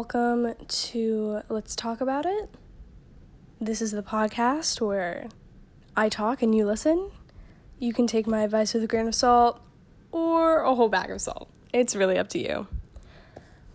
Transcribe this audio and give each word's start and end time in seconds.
Welcome 0.00 0.54
to 0.66 1.42
Let's 1.50 1.76
Talk 1.76 2.00
About 2.00 2.24
It. 2.24 2.48
This 3.60 3.82
is 3.82 3.92
the 3.92 4.02
podcast 4.02 4.80
where 4.80 5.28
I 5.94 6.08
talk 6.08 6.40
and 6.40 6.54
you 6.54 6.64
listen. 6.64 7.10
You 7.78 7.92
can 7.92 8.06
take 8.06 8.26
my 8.26 8.40
advice 8.40 8.72
with 8.72 8.82
a 8.82 8.86
grain 8.86 9.08
of 9.08 9.14
salt 9.14 9.60
or 10.10 10.60
a 10.60 10.74
whole 10.74 10.88
bag 10.88 11.10
of 11.10 11.20
salt. 11.20 11.50
It's 11.74 11.94
really 11.94 12.16
up 12.16 12.28
to 12.30 12.38
you. 12.38 12.66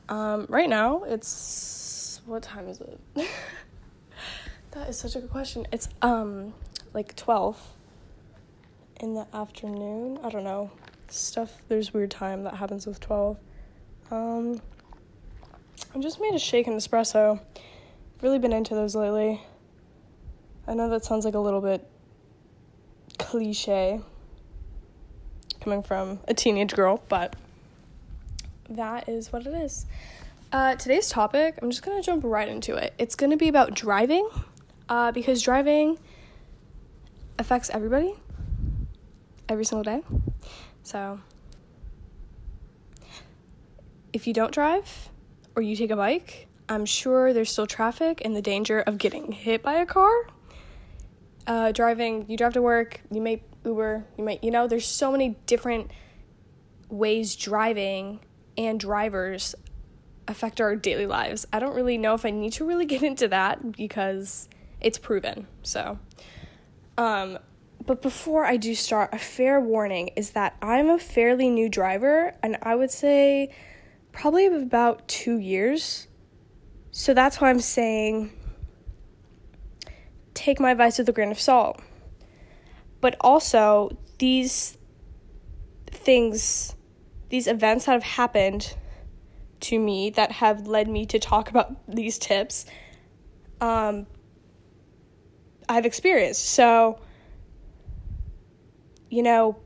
Um, 0.09 0.47
right 0.49 0.67
now, 0.67 1.03
it's 1.03 2.21
what 2.25 2.41
time 2.41 2.69
is 2.69 2.81
it? 2.81 2.99
that 4.71 4.89
is 4.89 4.97
such 4.97 5.15
a 5.15 5.19
good 5.19 5.29
question. 5.29 5.67
It's 5.71 5.89
um 6.01 6.55
like 6.91 7.15
12 7.15 7.61
in 8.99 9.13
the 9.13 9.27
afternoon. 9.31 10.17
I 10.23 10.31
don't 10.31 10.43
know. 10.43 10.71
Stuff 11.07 11.61
there's 11.67 11.93
weird 11.93 12.09
time 12.09 12.41
that 12.45 12.55
happens 12.55 12.87
with 12.87 12.99
12. 12.99 13.37
Um 14.09 14.59
I 15.95 15.99
just 15.99 16.19
made 16.19 16.33
a 16.33 16.39
shaken 16.39 16.73
espresso. 16.73 17.39
Really 18.21 18.37
been 18.37 18.51
into 18.51 18.75
those 18.75 18.97
lately. 18.97 19.41
I 20.67 20.73
know 20.73 20.89
that 20.89 21.05
sounds 21.05 21.23
like 21.23 21.35
a 21.35 21.39
little 21.39 21.61
bit 21.61 21.87
cliche 23.17 24.01
coming 25.61 25.81
from 25.81 26.19
a 26.27 26.33
teenage 26.33 26.73
girl, 26.73 27.01
but 27.07 27.37
that 28.69 29.07
is 29.07 29.31
what 29.31 29.47
it 29.47 29.53
is. 29.53 29.85
Uh, 30.51 30.75
today's 30.75 31.07
topic, 31.07 31.57
I'm 31.61 31.71
just 31.71 31.81
gonna 31.81 32.01
jump 32.01 32.25
right 32.25 32.49
into 32.49 32.75
it. 32.75 32.93
It's 32.97 33.15
gonna 33.15 33.37
be 33.37 33.47
about 33.47 33.73
driving, 33.73 34.27
uh, 34.89 35.13
because 35.13 35.41
driving 35.41 35.97
affects 37.39 37.69
everybody 37.69 38.15
every 39.47 39.63
single 39.63 39.83
day. 39.83 40.03
So, 40.83 41.21
if 44.11 44.27
you 44.27 44.33
don't 44.33 44.51
drive 44.51 45.09
or 45.55 45.61
you 45.61 45.75
take 45.75 45.91
a 45.91 45.95
bike, 45.95 46.47
I'm 46.67 46.85
sure 46.85 47.33
there's 47.33 47.51
still 47.51 47.67
traffic 47.67 48.21
and 48.25 48.35
the 48.35 48.41
danger 48.41 48.79
of 48.81 48.97
getting 48.97 49.31
hit 49.31 49.61
by 49.61 49.75
a 49.75 49.85
car. 49.85 50.27
Uh, 51.47 51.71
driving, 51.71 52.25
you 52.27 52.37
drive 52.37 52.53
to 52.53 52.61
work, 52.61 53.01
you 53.11 53.21
may 53.21 53.43
Uber, 53.63 54.05
you 54.17 54.23
might, 54.23 54.43
you 54.43 54.51
know, 54.51 54.67
there's 54.67 54.87
so 54.87 55.11
many 55.11 55.37
different 55.45 55.91
ways 56.89 57.35
driving 57.35 58.19
and 58.57 58.79
drivers 58.79 59.55
affect 60.27 60.61
our 60.61 60.75
daily 60.75 61.05
lives. 61.05 61.45
I 61.51 61.59
don't 61.59 61.75
really 61.75 61.97
know 61.97 62.13
if 62.13 62.25
I 62.25 62.31
need 62.31 62.53
to 62.53 62.65
really 62.65 62.85
get 62.87 63.03
into 63.03 63.27
that 63.27 63.73
because 63.73 64.49
it's 64.81 64.97
proven. 64.97 65.47
So, 65.63 65.99
um, 66.97 67.39
but 67.85 68.01
before 68.01 68.45
I 68.45 68.57
do 68.57 68.73
start, 68.73 69.11
a 69.13 69.19
fair 69.19 69.59
warning 69.59 70.09
is 70.15 70.31
that 70.31 70.55
I'm 70.61 70.89
a 70.89 70.97
fairly 70.97 71.49
new 71.49 71.69
driver, 71.69 72.33
and 72.41 72.57
I 72.63 72.75
would 72.75 72.91
say 72.91 73.53
probably 74.15 74.47
about 74.47 75.07
two 75.07 75.37
years. 75.37 76.07
So 76.91 77.13
that's 77.13 77.39
why 77.41 77.49
I'm 77.49 77.59
saying 77.59 78.31
take 80.33 80.59
my 80.59 80.71
advice 80.71 80.97
with 80.97 81.09
a 81.09 81.11
grain 81.11 81.31
of 81.31 81.39
salt. 81.39 81.81
But 83.01 83.15
also, 83.21 83.97
these 84.19 84.77
things, 85.87 86.75
these 87.29 87.47
events 87.47 87.85
that 87.85 87.93
have 87.93 88.03
happened 88.03 88.75
to 89.61 89.79
me 89.79 90.09
that 90.11 90.33
have 90.33 90.67
led 90.67 90.87
me 90.87 91.05
to 91.07 91.19
talk 91.19 91.49
about 91.49 91.75
these 91.87 92.17
tips, 92.17 92.65
um, 93.59 94.07
I've 95.67 95.85
experienced. 95.85 96.45
So, 96.45 96.99
you 99.09 99.23
know, 99.23 99.57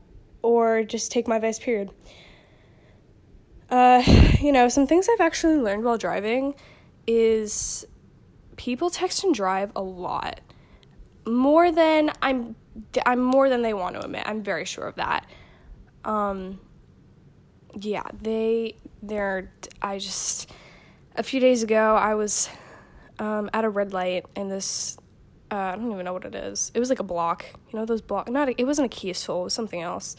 or 0.42 0.82
just 0.82 1.12
take 1.12 1.28
my 1.28 1.36
advice, 1.36 1.58
period. 1.58 1.90
Uh, 3.70 4.02
you 4.40 4.52
know, 4.52 4.68
some 4.68 4.86
things 4.86 5.08
I've 5.10 5.20
actually 5.20 5.56
learned 5.56 5.84
while 5.84 5.98
driving 5.98 6.54
is 7.06 7.86
people 8.56 8.90
text 8.90 9.24
and 9.24 9.34
drive 9.34 9.72
a 9.74 9.82
lot. 9.82 10.40
More 11.26 11.70
than 11.70 12.10
I'm 12.22 12.56
I'm 13.04 13.20
more 13.20 13.48
than 13.48 13.62
they 13.62 13.74
want 13.74 13.94
to 13.96 14.04
admit. 14.04 14.22
I'm 14.26 14.42
very 14.42 14.64
sure 14.64 14.86
of 14.86 14.96
that. 14.96 15.26
Um 16.04 16.60
yeah, 17.78 18.04
they 18.20 18.76
they're 19.02 19.52
I 19.80 19.98
just 19.98 20.50
a 21.16 21.22
few 21.22 21.40
days 21.40 21.62
ago 21.62 21.96
I 21.96 22.14
was 22.14 22.48
um, 23.18 23.50
at 23.52 23.64
a 23.64 23.68
red 23.68 23.92
light 23.92 24.24
and 24.34 24.50
this 24.50 24.96
uh, 25.50 25.56
I 25.56 25.76
don't 25.76 25.90
even 25.92 26.04
know 26.04 26.12
what 26.12 26.24
it 26.24 26.34
is. 26.34 26.70
It 26.74 26.80
was 26.80 26.88
like 26.88 27.00
a 27.00 27.04
block, 27.04 27.44
you 27.70 27.78
know 27.78 27.84
those 27.84 28.00
block. 28.00 28.28
Not 28.30 28.48
it 28.56 28.64
wasn't 28.64 28.86
a 28.86 28.96
Kia 28.96 29.14
Soul, 29.14 29.42
it 29.42 29.44
was 29.44 29.54
something 29.54 29.82
else. 29.82 30.16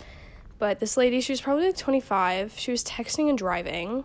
But 0.61 0.79
this 0.79 0.95
lady, 0.95 1.22
she 1.22 1.31
was 1.33 1.41
probably 1.41 1.66
like 1.66 1.75
25. 1.75 2.53
She 2.55 2.69
was 2.69 2.83
texting 2.83 3.29
and 3.29 3.35
driving, 3.35 4.03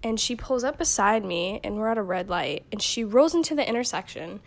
and 0.00 0.20
she 0.20 0.36
pulls 0.36 0.62
up 0.62 0.78
beside 0.78 1.24
me, 1.24 1.58
and 1.64 1.76
we're 1.76 1.88
at 1.88 1.98
a 1.98 2.04
red 2.04 2.28
light, 2.28 2.64
and 2.70 2.80
she 2.80 3.02
rolls 3.02 3.34
into 3.34 3.56
the 3.56 3.68
intersection 3.68 4.40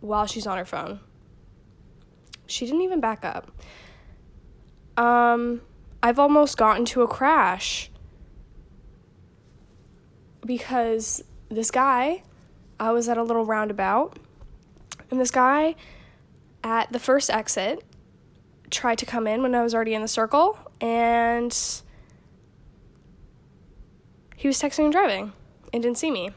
while 0.00 0.26
she's 0.26 0.48
on 0.48 0.58
her 0.58 0.64
phone. 0.64 0.98
She 2.48 2.66
didn't 2.66 2.80
even 2.80 2.98
back 2.98 3.24
up. 3.24 3.52
Um, 4.96 5.60
I've 6.02 6.18
almost 6.18 6.56
gotten 6.56 6.84
to 6.86 7.02
a 7.02 7.06
crash 7.06 7.88
because 10.44 11.22
this 11.50 11.70
guy, 11.70 12.24
I 12.80 12.90
was 12.90 13.08
at 13.08 13.16
a 13.16 13.22
little 13.22 13.44
roundabout, 13.44 14.18
and 15.08 15.20
this 15.20 15.30
guy 15.30 15.76
at 16.64 16.92
the 16.92 16.98
first 16.98 17.30
exit 17.30 17.84
tried 18.70 18.98
to 18.98 19.06
come 19.06 19.26
in 19.26 19.42
when 19.42 19.54
I 19.54 19.62
was 19.62 19.74
already 19.74 19.94
in 19.94 20.02
the 20.02 20.08
circle, 20.08 20.58
and 20.80 21.56
he 24.36 24.48
was 24.48 24.60
texting 24.60 24.84
and 24.84 24.92
driving 24.92 25.32
and 25.72 25.82
didn't 25.82 25.98
see 25.98 26.10
me. 26.10 26.30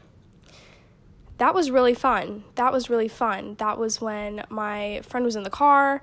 That 1.38 1.54
was 1.54 1.70
really 1.70 1.94
fun. 1.94 2.44
That 2.56 2.72
was 2.72 2.90
really 2.90 3.08
fun. 3.08 3.54
That 3.58 3.78
was 3.78 4.00
when 4.00 4.44
my 4.48 5.02
friend 5.04 5.24
was 5.24 5.36
in 5.36 5.44
the 5.44 5.50
car. 5.50 6.02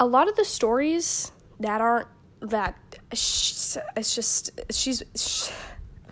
A 0.00 0.06
lot 0.06 0.28
of 0.28 0.36
the 0.36 0.44
stories 0.44 1.32
that 1.60 1.80
aren't 1.80 2.08
that 2.40 2.76
it's 3.10 4.14
just 4.14 4.50
she's 4.70 5.02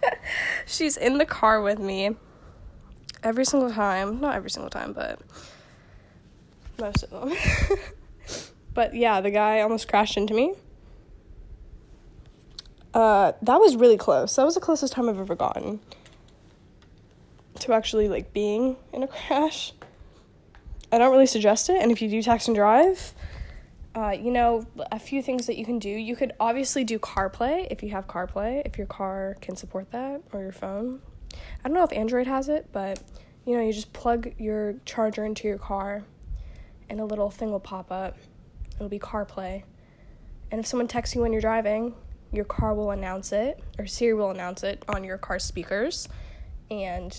she's 0.67 0.97
in 0.97 1.19
the 1.19 1.25
car 1.25 1.63
with 1.63 1.79
me 1.79 2.17
every 3.23 3.45
single 3.45 3.71
time. 3.71 4.21
Not 4.21 4.35
every 4.35 4.51
single 4.51 4.71
time, 4.71 4.93
but 4.93 5.21
most 6.79 7.05
of 7.05 7.11
them. 7.11 7.33
but 8.77 8.95
yeah, 8.95 9.21
the 9.21 9.31
guy 9.31 9.63
almost 9.63 9.89
crashed 9.89 10.17
into 10.17 10.35
me. 10.35 10.55
Uh, 12.95 13.33
that 13.43 13.59
was 13.59 13.75
really 13.75 13.97
close. 13.97 14.37
That 14.37 14.45
was 14.45 14.55
the 14.55 14.61
closest 14.61 14.93
time 14.93 15.09
I've 15.09 15.19
ever 15.19 15.35
gotten 15.35 15.81
to 17.61 17.73
actually 17.73 18.09
like 18.09 18.33
being 18.33 18.77
in 18.93 19.03
a 19.03 19.09
crash. 19.27 19.73
I 20.93 20.99
don't 20.99 21.11
really 21.11 21.27
suggest 21.27 21.69
it, 21.71 21.83
and 21.83 21.91
if 21.91 22.01
you 22.01 22.09
do 22.09 22.23
text 22.23 22.47
and 22.47 22.55
drive, 22.55 23.15
uh, 23.97 24.11
you 24.11 24.31
know, 24.31 24.67
a 24.93 24.99
few 24.99 25.23
things 25.23 25.47
that 25.47 25.57
you 25.57 25.65
can 25.65 25.79
do. 25.79 25.89
You 25.89 26.15
could 26.15 26.33
obviously 26.39 26.85
do 26.85 26.99
CarPlay 26.99 27.69
if 27.71 27.83
you 27.83 27.91
have 27.91 28.07
CarPlay, 28.07 28.63
if 28.67 28.77
your 28.77 28.87
car 28.87 29.37
can 29.41 29.57
support 29.57 29.91
that, 29.93 30.21
or 30.33 30.43
your 30.43 30.53
phone. 30.53 31.01
I 31.33 31.69
don't 31.69 31.75
know 31.75 31.83
if 31.83 31.93
Android 31.93 32.27
has 32.27 32.51
it, 32.51 32.69
but 32.73 33.03
you 33.47 33.57
know, 33.57 33.63
you 33.63 33.73
just 33.73 33.95
plug 33.95 34.35
your 34.39 34.75
charger 34.85 35.25
into 35.25 35.49
your 35.49 35.59
car 35.59 36.05
and 36.91 37.01
a 37.01 37.05
little 37.05 37.31
thing 37.31 37.51
will 37.51 37.59
pop 37.59 37.91
up. 37.91 38.17
It'll 38.77 38.89
be 38.89 38.99
CarPlay. 38.99 39.65
And 40.51 40.61
if 40.61 40.67
someone 40.67 40.87
texts 40.87 41.17
you 41.17 41.23
when 41.23 41.33
you're 41.33 41.41
driving, 41.41 41.95
your 42.33 42.45
car 42.45 42.75
will 42.75 42.91
announce 42.91 43.33
it, 43.33 43.63
or 43.79 43.87
Siri 43.87 44.15
will 44.15 44.31
announce 44.31 44.63
it 44.63 44.85
on 44.89 45.05
your 45.05 45.19
car 45.19 45.39
speakers, 45.39 46.09
and 46.71 47.17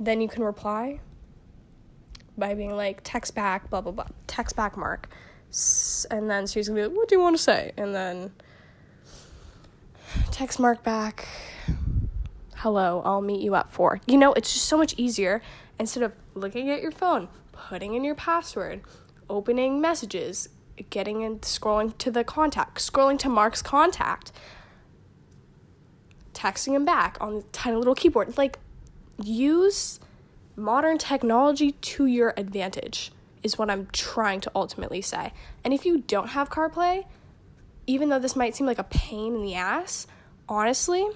then 0.00 0.20
you 0.20 0.28
can 0.28 0.42
reply 0.42 1.00
by 2.36 2.54
being 2.54 2.74
like, 2.74 3.00
text 3.04 3.34
back, 3.34 3.70
blah, 3.70 3.80
blah, 3.80 3.92
blah, 3.92 4.06
text 4.26 4.56
back, 4.56 4.76
Mark. 4.76 5.08
And 6.10 6.30
then 6.30 6.46
Siri's 6.46 6.68
gonna 6.68 6.80
be 6.80 6.88
like, 6.88 6.96
what 6.96 7.08
do 7.08 7.14
you 7.14 7.20
want 7.20 7.36
to 7.36 7.42
say? 7.42 7.72
And 7.76 7.94
then 7.94 8.32
text 10.30 10.58
Mark 10.58 10.82
back, 10.82 11.28
hello, 12.56 13.02
I'll 13.04 13.20
meet 13.20 13.42
you 13.42 13.54
at 13.54 13.70
four. 13.70 14.00
You 14.06 14.16
know, 14.16 14.32
it's 14.32 14.52
just 14.52 14.64
so 14.66 14.78
much 14.78 14.94
easier 14.96 15.42
instead 15.78 16.02
of 16.02 16.14
looking 16.34 16.70
at 16.70 16.80
your 16.80 16.90
phone, 16.92 17.28
putting 17.52 17.94
in 17.94 18.04
your 18.04 18.14
password, 18.14 18.82
opening 19.30 19.80
messages, 19.80 20.48
getting 20.90 21.22
and 21.22 21.40
scrolling 21.42 21.96
to 21.98 22.10
the 22.10 22.24
contact, 22.24 22.78
scrolling 22.78 23.18
to 23.18 23.28
Mark's 23.28 23.62
contact, 23.62 24.32
texting 26.34 26.74
him 26.74 26.84
back 26.84 27.16
on 27.20 27.36
the 27.36 27.42
tiny 27.52 27.76
little 27.76 27.94
keyboard. 27.94 28.36
Like, 28.36 28.58
use 29.22 30.00
modern 30.56 30.98
technology 30.98 31.72
to 31.72 32.06
your 32.06 32.34
advantage, 32.36 33.12
is 33.42 33.58
what 33.58 33.70
I'm 33.70 33.88
trying 33.92 34.40
to 34.40 34.50
ultimately 34.54 35.02
say. 35.02 35.32
And 35.64 35.72
if 35.72 35.84
you 35.84 35.98
don't 35.98 36.28
have 36.28 36.50
CarPlay, 36.50 37.04
even 37.86 38.08
though 38.08 38.18
this 38.18 38.36
might 38.36 38.54
seem 38.54 38.66
like 38.66 38.78
a 38.78 38.84
pain 38.84 39.34
in 39.34 39.42
the 39.42 39.54
ass, 39.54 40.06
honestly, 40.48 41.06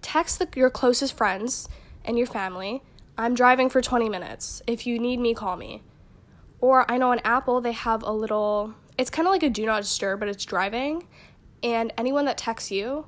text 0.00 0.38
the, 0.38 0.48
your 0.54 0.70
closest 0.70 1.16
friends 1.16 1.68
and 2.04 2.18
your 2.18 2.26
family. 2.26 2.82
I'm 3.22 3.36
driving 3.36 3.70
for 3.70 3.80
20 3.80 4.08
minutes. 4.08 4.62
If 4.66 4.84
you 4.84 4.98
need 4.98 5.20
me, 5.20 5.32
call 5.32 5.56
me. 5.56 5.82
Or 6.60 6.90
I 6.90 6.98
know 6.98 7.12
on 7.12 7.20
Apple 7.20 7.60
they 7.60 7.70
have 7.70 8.02
a 8.02 8.10
little, 8.10 8.74
it's 8.98 9.10
kind 9.10 9.28
of 9.28 9.32
like 9.32 9.44
a 9.44 9.48
do 9.48 9.64
not 9.64 9.82
disturb, 9.82 10.18
but 10.18 10.28
it's 10.28 10.44
driving. 10.44 11.06
And 11.62 11.92
anyone 11.96 12.24
that 12.24 12.36
texts 12.36 12.72
you, 12.72 13.06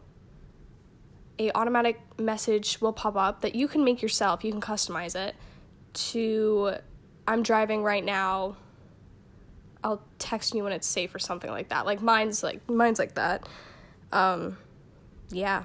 a 1.41 1.51
automatic 1.57 2.01
message 2.17 2.81
will 2.81 2.93
pop 2.93 3.17
up 3.17 3.41
that 3.41 3.57
you 3.57 3.67
can 3.67 3.83
make 3.83 4.03
yourself. 4.03 4.45
You 4.45 4.53
can 4.53 4.61
customize 4.61 5.17
it 5.17 5.35
to 5.95 6.75
I'm 7.27 7.43
driving 7.43 7.83
right 7.83 8.05
now. 8.05 8.57
I'll 9.83 10.01
text 10.21 10.55
you 10.55 10.63
when 10.63 10.73
it's 10.73 10.87
safe 10.87 11.13
or 11.13 11.19
something 11.19 11.51
like 11.51 11.71
that. 11.71 11.87
Like 11.87 12.01
mine's 12.01 12.45
like 12.45 12.71
mine's 12.71 13.01
like 13.01 13.17
that. 13.17 13.49
Um 14.13 14.59
yeah. 15.31 15.65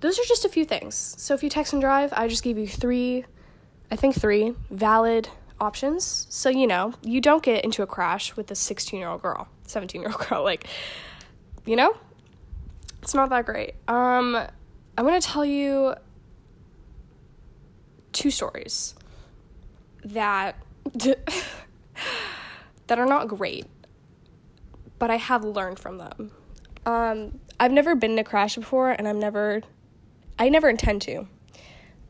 Those 0.00 0.18
are 0.18 0.24
just 0.24 0.44
a 0.44 0.50
few 0.50 0.66
things. 0.66 1.14
So 1.16 1.32
if 1.32 1.42
you 1.42 1.48
text 1.48 1.72
and 1.72 1.80
drive, 1.80 2.12
I 2.12 2.28
just 2.28 2.42
gave 2.42 2.58
you 2.58 2.68
3 2.68 3.24
I 3.90 3.96
think 3.96 4.14
3 4.14 4.54
valid 4.70 5.28
options. 5.60 6.26
So 6.30 6.48
you 6.48 6.66
know, 6.66 6.94
you 7.02 7.20
don't 7.20 7.42
get 7.42 7.64
into 7.64 7.82
a 7.82 7.86
crash 7.86 8.36
with 8.36 8.50
a 8.50 8.54
16-year-old 8.54 9.22
girl, 9.22 9.48
17-year-old 9.66 10.28
girl 10.28 10.42
like 10.42 10.66
you 11.64 11.76
know? 11.76 11.96
It's 13.02 13.14
not 13.14 13.30
that 13.30 13.46
great. 13.46 13.74
Um 13.88 14.36
I'm 14.98 15.04
going 15.04 15.20
to 15.20 15.26
tell 15.26 15.44
you 15.44 15.94
two 18.12 18.30
stories 18.30 18.94
that 20.04 20.56
that 22.86 22.98
are 22.98 23.06
not 23.06 23.28
great, 23.28 23.66
but 24.98 25.10
I 25.10 25.16
have 25.16 25.44
learned 25.44 25.78
from 25.78 25.98
them. 25.98 26.30
Um, 26.86 27.40
I've 27.60 27.72
never 27.72 27.94
been 27.94 28.12
in 28.12 28.18
a 28.18 28.24
crash 28.24 28.56
before, 28.56 28.90
and 28.90 29.06
I'm 29.06 29.18
never, 29.18 29.62
I 30.38 30.48
never 30.48 30.68
intend 30.70 31.02
to. 31.02 31.26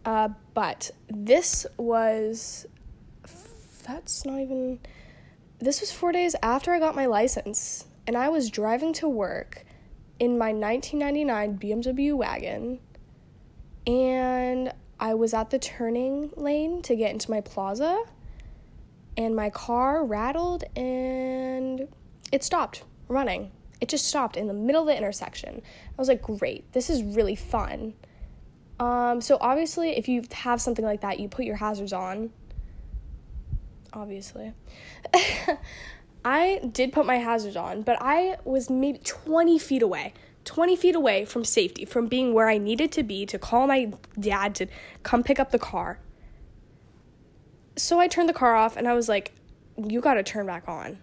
Uh, 0.06 0.28
but 0.54 0.92
this 1.08 1.66
was, 1.76 2.64
that's 3.84 4.24
not 4.24 4.38
even, 4.38 4.78
this 5.58 5.80
was 5.80 5.90
four 5.90 6.12
days 6.12 6.36
after 6.44 6.72
I 6.72 6.78
got 6.78 6.94
my 6.94 7.06
license, 7.06 7.86
and 8.06 8.16
I 8.16 8.28
was 8.28 8.48
driving 8.48 8.92
to 8.94 9.08
work 9.08 9.64
in 10.20 10.38
my 10.38 10.52
1999 10.52 11.58
BMW 11.58 12.14
wagon, 12.14 12.78
and 13.84 14.72
I 15.00 15.14
was 15.14 15.34
at 15.34 15.50
the 15.50 15.58
turning 15.58 16.30
lane 16.36 16.82
to 16.82 16.94
get 16.94 17.10
into 17.10 17.28
my 17.28 17.40
plaza, 17.40 18.04
and 19.16 19.34
my 19.34 19.50
car 19.50 20.04
rattled 20.04 20.62
and 20.76 21.88
it 22.30 22.44
stopped 22.44 22.84
running. 23.08 23.50
It 23.80 23.88
just 23.88 24.06
stopped 24.06 24.36
in 24.36 24.46
the 24.46 24.54
middle 24.54 24.82
of 24.82 24.88
the 24.88 24.96
intersection. 24.96 25.62
I 25.64 26.00
was 26.00 26.08
like, 26.08 26.22
great, 26.22 26.72
this 26.72 26.90
is 26.90 27.02
really 27.02 27.34
fun. 27.34 27.94
Um, 28.78 29.20
so 29.20 29.38
obviously, 29.40 29.96
if 29.96 30.08
you 30.08 30.22
have 30.32 30.60
something 30.60 30.84
like 30.84 31.00
that, 31.00 31.18
you 31.18 31.28
put 31.28 31.44
your 31.44 31.56
hazards 31.56 31.92
on. 31.92 32.30
Obviously. 33.92 34.52
I 36.24 36.60
did 36.72 36.92
put 36.92 37.06
my 37.06 37.16
hazards 37.16 37.56
on, 37.56 37.82
but 37.82 37.96
I 38.00 38.36
was 38.44 38.68
maybe 38.68 38.98
20 38.98 39.58
feet 39.58 39.82
away. 39.82 40.12
20 40.44 40.76
feet 40.76 40.94
away 40.94 41.24
from 41.24 41.44
safety, 41.44 41.84
from 41.84 42.06
being 42.06 42.32
where 42.32 42.48
I 42.48 42.58
needed 42.58 42.92
to 42.92 43.02
be 43.02 43.26
to 43.26 43.38
call 43.38 43.66
my 43.66 43.92
dad 44.18 44.54
to 44.56 44.66
come 45.02 45.22
pick 45.22 45.40
up 45.40 45.50
the 45.50 45.58
car. 45.58 45.98
So 47.76 47.98
I 47.98 48.08
turned 48.08 48.28
the 48.28 48.32
car 48.32 48.54
off 48.54 48.76
and 48.76 48.88
I 48.88 48.94
was 48.94 49.08
like, 49.08 49.32
you 49.76 50.00
got 50.00 50.14
to 50.14 50.22
turn 50.22 50.46
back 50.46 50.68
on. 50.68 50.98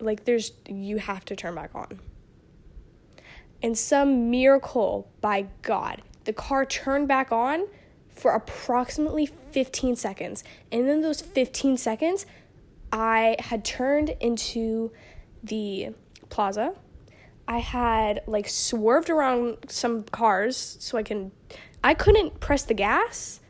Like, 0.00 0.24
there's, 0.24 0.52
you 0.68 0.98
have 0.98 1.24
to 1.26 1.36
turn 1.36 1.54
back 1.54 1.70
on. 1.74 2.00
And 3.62 3.76
some 3.76 4.30
miracle 4.30 5.10
by 5.20 5.46
God, 5.62 6.02
the 6.26 6.32
car 6.32 6.64
turned 6.64 7.08
back 7.08 7.32
on 7.32 7.66
for 8.10 8.32
approximately 8.32 9.26
15 9.26 9.96
seconds. 9.96 10.44
And 10.70 10.88
in 10.88 11.00
those 11.00 11.20
15 11.20 11.76
seconds, 11.76 12.26
I 12.92 13.36
had 13.40 13.64
turned 13.64 14.10
into 14.20 14.92
the 15.42 15.90
plaza 16.28 16.74
I 17.48 17.58
had 17.58 18.22
like 18.26 18.48
swerved 18.48 19.10
around 19.10 19.58
some 19.68 20.02
cars 20.04 20.76
so 20.80 20.98
I 20.98 21.02
can 21.02 21.32
I 21.82 21.94
couldn't 21.94 22.40
press 22.40 22.64
the 22.64 22.74
gas 22.74 23.40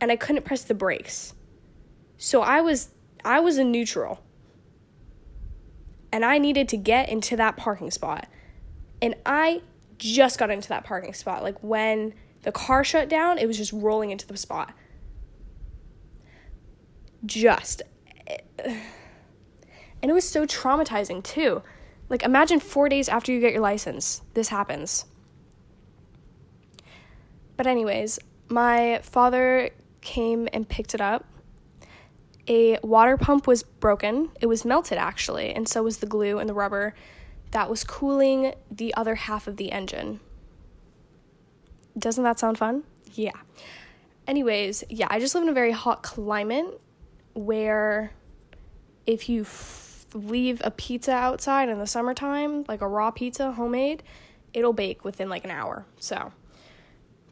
and 0.00 0.10
I 0.10 0.16
couldn't 0.16 0.44
press 0.44 0.64
the 0.64 0.74
brakes. 0.74 1.34
So 2.18 2.42
I 2.42 2.60
was 2.60 2.90
I 3.24 3.40
was 3.40 3.58
in 3.58 3.70
neutral. 3.70 4.22
And 6.12 6.24
I 6.24 6.38
needed 6.38 6.68
to 6.70 6.76
get 6.76 7.08
into 7.08 7.36
that 7.36 7.56
parking 7.56 7.92
spot. 7.92 8.26
And 9.00 9.14
I 9.24 9.62
just 10.00 10.38
got 10.38 10.50
into 10.50 10.68
that 10.70 10.82
parking 10.84 11.14
spot. 11.14 11.44
Like 11.44 11.62
when 11.62 12.14
the 12.42 12.50
car 12.50 12.82
shut 12.82 13.08
down, 13.08 13.38
it 13.38 13.46
was 13.46 13.56
just 13.56 13.72
rolling 13.72 14.10
into 14.10 14.26
the 14.26 14.36
spot. 14.36 14.74
Just 17.24 17.82
eh, 18.26 18.38
and 20.02 20.10
it 20.10 20.14
was 20.14 20.28
so 20.28 20.46
traumatizing 20.46 21.22
too 21.22 21.62
like, 22.10 22.24
imagine 22.24 22.58
four 22.58 22.88
days 22.88 23.08
after 23.08 23.32
you 23.32 23.40
get 23.40 23.52
your 23.52 23.62
license, 23.62 24.22
this 24.34 24.48
happens. 24.48 25.06
But, 27.56 27.68
anyways, 27.68 28.18
my 28.48 28.98
father 29.02 29.70
came 30.00 30.48
and 30.52 30.68
picked 30.68 30.92
it 30.92 31.00
up. 31.00 31.24
A 32.48 32.78
water 32.82 33.16
pump 33.16 33.46
was 33.46 33.62
broken. 33.62 34.30
It 34.40 34.46
was 34.46 34.64
melted, 34.64 34.98
actually, 34.98 35.54
and 35.54 35.68
so 35.68 35.84
was 35.84 35.98
the 35.98 36.06
glue 36.06 36.40
and 36.40 36.48
the 36.48 36.54
rubber 36.54 36.94
that 37.50 37.68
was 37.68 37.84
cooling 37.84 38.54
the 38.70 38.94
other 38.94 39.14
half 39.14 39.46
of 39.46 39.56
the 39.56 39.72
engine. 39.72 40.20
Doesn't 41.98 42.24
that 42.24 42.38
sound 42.38 42.58
fun? 42.58 42.84
Yeah. 43.12 43.32
Anyways, 44.26 44.84
yeah, 44.88 45.08
I 45.10 45.18
just 45.18 45.34
live 45.34 45.42
in 45.42 45.48
a 45.48 45.54
very 45.54 45.72
hot 45.72 46.02
climate 46.02 46.80
where 47.34 48.12
if 49.06 49.28
you 49.28 49.44
leave 50.14 50.60
a 50.64 50.70
pizza 50.70 51.12
outside 51.12 51.68
in 51.68 51.78
the 51.78 51.86
summertime, 51.86 52.64
like 52.68 52.80
a 52.80 52.88
raw 52.88 53.10
pizza, 53.10 53.52
homemade, 53.52 54.02
it'll 54.52 54.72
bake 54.72 55.04
within 55.04 55.28
like 55.28 55.44
an 55.44 55.50
hour. 55.50 55.84
So 55.98 56.32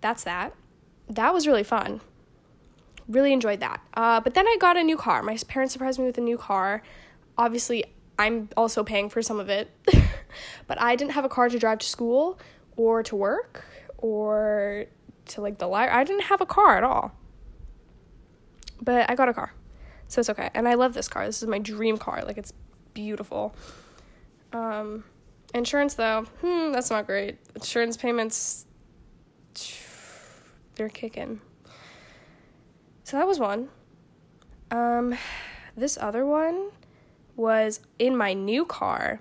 that's 0.01 0.25
that. 0.25 0.55
That 1.09 1.33
was 1.33 1.47
really 1.47 1.63
fun. 1.63 2.01
Really 3.09 3.33
enjoyed 3.33 3.61
that. 3.61 3.81
Uh, 3.95 4.21
but 4.21 4.35
then 4.35 4.47
I 4.47 4.57
got 4.61 4.77
a 4.77 4.83
new 4.83 4.97
car. 4.97 5.23
My 5.23 5.37
parents 5.49 5.73
surprised 5.73 5.99
me 5.99 6.07
with 6.07 6.19
a 6.19 6.23
new 6.23 6.37
car. 6.37 6.83
Obviously, 7.37 7.85
I'm 8.19 8.49
also 8.57 8.83
paying 8.83 9.09
for 9.09 9.23
some 9.23 9.39
of 9.39 9.49
it. 9.49 9.71
but 10.67 10.81
I 10.81 10.97
didn't 10.97 11.13
have 11.13 11.25
a 11.25 11.29
car 11.29 11.49
to 11.49 11.59
drive 11.59 11.79
to 11.79 11.87
school 11.87 12.39
or 12.77 13.03
to 13.05 13.17
work 13.17 13.65
or 13.99 14.87
to 15.27 15.41
like 15.41 15.59
the 15.59 15.67
library. 15.67 16.01
I 16.01 16.05
didn't 16.05 16.25
have 16.25 16.41
a 16.41 16.47
car 16.47 16.77
at 16.77 16.85
all. 16.85 17.13
But 18.81 19.11
I 19.11 19.15
got 19.15 19.29
a 19.29 19.35
car. 19.35 19.53
So 20.09 20.21
it's 20.21 20.31
okay. 20.31 20.51
And 20.55 20.67
I 20.67 20.75
love 20.75 20.95
this 20.95 21.09
car. 21.09 21.27
This 21.27 21.43
is 21.43 21.49
my 21.49 21.59
dream 21.59 21.99
car. 21.99 22.23
Like 22.25 22.39
it's 22.39 22.53
beautiful. 22.95 23.55
Um, 24.53 25.05
insurance 25.55 25.95
though, 25.95 26.23
hmm, 26.41 26.73
that's 26.73 26.91
not 26.91 27.07
great. 27.07 27.39
Insurance 27.55 27.97
payments, 27.97 28.67
they're 30.75 30.89
kicking. 30.89 31.41
So 33.05 33.17
that 33.17 33.27
was 33.27 33.39
one. 33.39 33.69
Um, 34.71 35.17
this 35.77 35.99
other 36.01 36.27
one 36.27 36.71
was 37.39 37.81
in 37.99 38.17
my 38.17 38.35
new 38.35 38.67
car. 38.67 39.21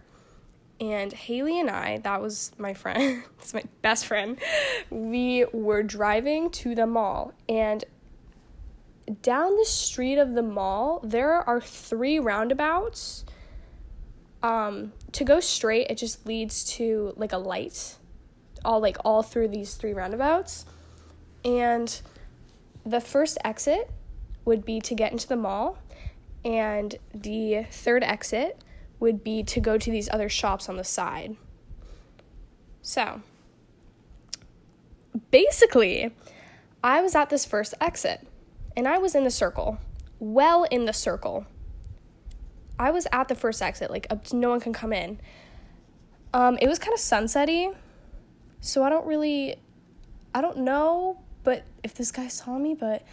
And 0.80 1.14
Haley 1.14 1.60
and 1.60 1.70
I, 1.70 2.00
that 2.00 2.22
was 2.22 2.52
my 2.58 2.74
friend, 2.74 3.24
it's 3.40 3.54
my 3.54 3.64
best 3.82 4.06
friend, 4.06 4.38
we 4.90 5.46
were 5.54 5.84
driving 5.84 6.52
to 6.52 6.76
the 6.76 6.86
mall. 6.86 7.34
And 7.48 7.84
down 9.22 9.56
the 9.56 9.66
street 9.66 10.18
of 10.18 10.34
the 10.34 10.44
mall, 10.44 11.00
there 11.04 11.34
are 11.34 11.62
three 11.62 12.20
roundabouts 12.20 13.26
um, 14.44 14.94
to 15.14 15.24
go 15.24 15.40
straight, 15.40 15.88
it 15.90 15.98
just 15.98 16.26
leads 16.26 16.64
to 16.76 17.14
like 17.16 17.34
a 17.34 17.38
light, 17.38 17.98
all 18.64 18.80
like 18.80 18.98
all 19.04 19.24
through 19.24 19.48
these 19.48 19.76
three 19.76 19.94
roundabouts. 19.94 20.66
And 21.44 22.00
the 22.86 23.02
first 23.02 23.38
exit 23.44 23.90
would 24.46 24.64
be 24.64 24.80
to 24.82 24.96
get 24.96 25.12
into 25.12 25.28
the 25.28 25.36
mall, 25.36 25.78
and 26.48 26.96
the 27.13 27.66
third 27.70 28.04
exit 28.04 28.63
would 29.01 29.22
be 29.22 29.44
to 29.44 29.60
go 29.60 29.77
to 29.77 29.92
these 29.92 30.10
other 30.10 30.30
shops 30.30 30.70
on 30.70 30.77
the 30.77 30.84
side. 30.84 31.36
So, 32.82 33.22
basically, 35.30 36.16
I 36.82 37.01
was 37.01 37.16
at 37.16 37.30
this 37.30 37.44
first 37.44 37.74
exit 37.82 38.25
and 38.77 38.88
I 38.88 38.98
was 38.98 39.13
in 39.13 39.25
the 39.25 39.30
circle, 39.30 39.77
well 40.20 40.63
in 40.63 40.86
the 40.86 40.94
circle. 40.94 41.46
I 42.80 42.92
was 42.92 43.08
at 43.12 43.27
the 43.27 43.36
first 43.36 43.62
exit, 43.62 43.92
like 43.92 44.08
no 44.32 44.50
one 44.50 44.62
can 44.62 44.72
come 44.72 44.94
in. 44.94 45.20
Um, 46.34 46.58
it 46.62 46.68
was 46.68 46.80
kind 46.80 46.94
of 46.94 47.00
sunsetty, 47.00 47.75
so 48.62 48.84
I 48.84 48.89
don't 48.89 49.06
really, 49.06 49.58
I 50.34 50.42
don't 50.42 50.60
know, 50.60 51.20
but 51.44 51.66
if 51.84 51.94
this 51.94 52.12
guy 52.12 52.30
saw 52.30 52.58
me, 52.58 52.74
but 52.74 53.04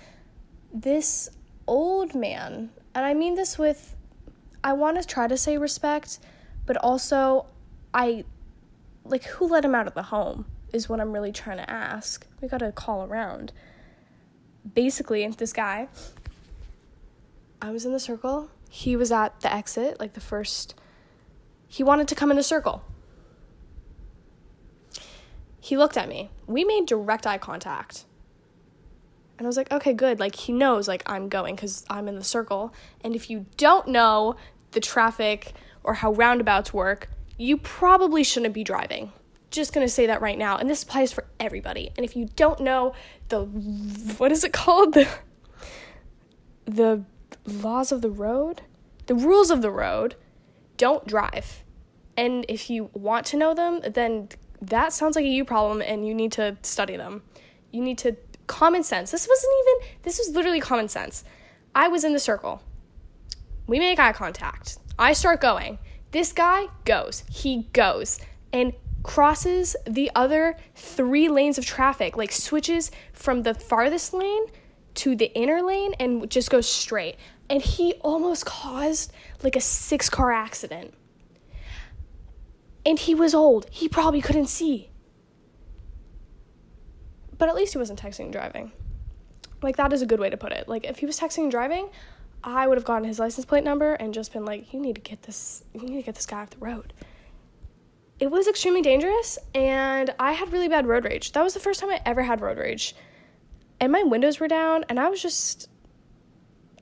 this 0.72 1.30
old 1.66 2.14
man, 2.14 2.70
and 2.94 3.04
I 3.04 3.14
mean 3.14 3.34
this 3.34 3.58
with, 3.58 3.94
I 4.62 4.72
want 4.72 5.00
to 5.00 5.06
try 5.06 5.28
to 5.28 5.36
say 5.36 5.58
respect, 5.58 6.18
but 6.66 6.76
also, 6.78 7.46
I, 7.92 8.24
like, 9.04 9.24
who 9.24 9.46
let 9.46 9.64
him 9.64 9.74
out 9.74 9.86
of 9.86 9.94
the 9.94 10.04
home 10.04 10.46
is 10.72 10.88
what 10.88 11.00
I'm 11.00 11.12
really 11.12 11.32
trying 11.32 11.58
to 11.58 11.70
ask. 11.70 12.26
We 12.40 12.48
gotta 12.48 12.72
call 12.72 13.04
around. 13.04 13.52
Basically, 14.74 15.26
this 15.28 15.52
guy, 15.52 15.88
I 17.60 17.70
was 17.70 17.84
in 17.84 17.92
the 17.92 18.00
circle 18.00 18.50
he 18.74 18.96
was 18.96 19.12
at 19.12 19.38
the 19.38 19.54
exit, 19.54 20.00
like 20.00 20.14
the 20.14 20.20
first. 20.20 20.74
He 21.68 21.84
wanted 21.84 22.08
to 22.08 22.16
come 22.16 22.32
in 22.32 22.36
the 22.36 22.42
circle. 22.42 22.82
He 25.60 25.76
looked 25.76 25.96
at 25.96 26.08
me. 26.08 26.30
We 26.48 26.64
made 26.64 26.86
direct 26.86 27.24
eye 27.24 27.38
contact. 27.38 28.04
And 29.36 29.46
I 29.46 29.48
was 29.48 29.56
like, 29.56 29.72
okay, 29.72 29.92
good. 29.92 30.20
Like, 30.20 30.34
he 30.34 30.52
knows, 30.52 30.86
like, 30.86 31.02
I'm 31.06 31.28
going 31.28 31.56
because 31.56 31.84
I'm 31.90 32.08
in 32.08 32.14
the 32.14 32.24
circle. 32.24 32.72
And 33.00 33.14
if 33.16 33.28
you 33.28 33.46
don't 33.56 33.88
know 33.88 34.36
the 34.70 34.80
traffic 34.80 35.52
or 35.82 35.94
how 35.94 36.12
roundabouts 36.12 36.72
work, 36.72 37.08
you 37.36 37.56
probably 37.56 38.22
shouldn't 38.22 38.54
be 38.54 38.64
driving. 38.64 39.12
Just 39.50 39.72
gonna 39.72 39.88
say 39.88 40.06
that 40.06 40.20
right 40.20 40.38
now. 40.38 40.56
And 40.56 40.68
this 40.70 40.82
applies 40.82 41.12
for 41.12 41.26
everybody. 41.40 41.90
And 41.96 42.04
if 42.04 42.16
you 42.16 42.28
don't 42.36 42.60
know 42.60 42.94
the, 43.28 43.44
what 43.44 44.32
is 44.32 44.44
it 44.44 44.52
called? 44.52 44.94
The, 44.94 45.08
the 46.64 47.04
laws 47.44 47.92
of 47.92 48.02
the 48.02 48.10
road? 48.10 48.62
The 49.06 49.14
rules 49.14 49.50
of 49.50 49.62
the 49.62 49.70
road, 49.70 50.14
don't 50.76 51.06
drive. 51.06 51.62
And 52.16 52.46
if 52.48 52.70
you 52.70 52.90
want 52.94 53.26
to 53.26 53.36
know 53.36 53.54
them, 53.54 53.80
then 53.86 54.28
that 54.62 54.92
sounds 54.92 55.16
like 55.16 55.24
a 55.24 55.28
you 55.28 55.44
problem 55.44 55.82
and 55.82 56.06
you 56.06 56.14
need 56.14 56.32
to 56.32 56.56
study 56.62 56.96
them. 56.96 57.22
You 57.70 57.82
need 57.82 57.98
to 57.98 58.16
common 58.46 58.82
sense. 58.82 59.10
This 59.10 59.28
wasn't 59.28 59.52
even, 59.60 59.88
this 60.02 60.18
was 60.18 60.34
literally 60.34 60.60
common 60.60 60.88
sense. 60.88 61.24
I 61.74 61.88
was 61.88 62.04
in 62.04 62.12
the 62.12 62.18
circle. 62.18 62.62
We 63.66 63.78
make 63.78 63.98
eye 63.98 64.12
contact. 64.12 64.78
I 64.98 65.12
start 65.12 65.40
going. 65.40 65.78
This 66.12 66.32
guy 66.32 66.66
goes. 66.84 67.24
He 67.28 67.68
goes 67.72 68.20
and 68.52 68.72
crosses 69.02 69.76
the 69.86 70.10
other 70.14 70.56
three 70.74 71.28
lanes 71.28 71.58
of 71.58 71.66
traffic, 71.66 72.16
like 72.16 72.32
switches 72.32 72.90
from 73.12 73.42
the 73.42 73.54
farthest 73.54 74.14
lane 74.14 74.44
to 74.94 75.16
the 75.16 75.32
inner 75.34 75.62
lane 75.62 75.92
and 75.98 76.30
just 76.30 76.50
goes 76.50 76.68
straight. 76.68 77.16
And 77.50 77.60
he 77.60 77.94
almost 78.00 78.46
caused 78.46 79.12
like 79.42 79.56
a 79.56 79.60
six 79.60 80.08
car 80.08 80.32
accident. 80.32 80.94
And 82.86 82.98
he 82.98 83.14
was 83.14 83.34
old. 83.34 83.66
He 83.70 83.88
probably 83.88 84.20
couldn't 84.20 84.46
see. 84.46 84.90
But 87.36 87.48
at 87.48 87.54
least 87.54 87.72
he 87.72 87.78
wasn't 87.78 88.00
texting 88.00 88.24
and 88.24 88.32
driving. 88.32 88.72
Like, 89.62 89.76
that 89.76 89.92
is 89.92 90.02
a 90.02 90.06
good 90.06 90.20
way 90.20 90.30
to 90.30 90.36
put 90.36 90.52
it. 90.52 90.68
Like, 90.68 90.84
if 90.84 90.98
he 90.98 91.06
was 91.06 91.18
texting 91.18 91.44
and 91.44 91.50
driving, 91.50 91.88
I 92.42 92.66
would 92.66 92.76
have 92.76 92.84
gotten 92.84 93.08
his 93.08 93.18
license 93.18 93.46
plate 93.46 93.64
number 93.64 93.94
and 93.94 94.12
just 94.12 94.32
been 94.32 94.44
like, 94.44 94.72
you 94.72 94.80
need 94.80 94.96
to 94.96 95.00
get 95.00 95.22
this, 95.22 95.64
you 95.72 95.80
need 95.80 95.96
to 95.96 96.02
get 96.02 96.14
this 96.14 96.26
guy 96.26 96.42
off 96.42 96.50
the 96.50 96.58
road. 96.58 96.92
It 98.20 98.30
was 98.30 98.46
extremely 98.46 98.82
dangerous, 98.82 99.38
and 99.54 100.14
I 100.20 100.32
had 100.32 100.52
really 100.52 100.68
bad 100.68 100.86
road 100.86 101.04
rage. 101.04 101.32
That 101.32 101.42
was 101.42 101.54
the 101.54 101.60
first 101.60 101.80
time 101.80 101.90
I 101.90 102.00
ever 102.04 102.22
had 102.22 102.40
road 102.40 102.58
rage. 102.58 102.94
And 103.80 103.90
my 103.90 104.02
windows 104.02 104.38
were 104.38 104.48
down, 104.48 104.84
and 104.88 105.00
I 105.00 105.08
was 105.08 105.20
just, 105.20 105.68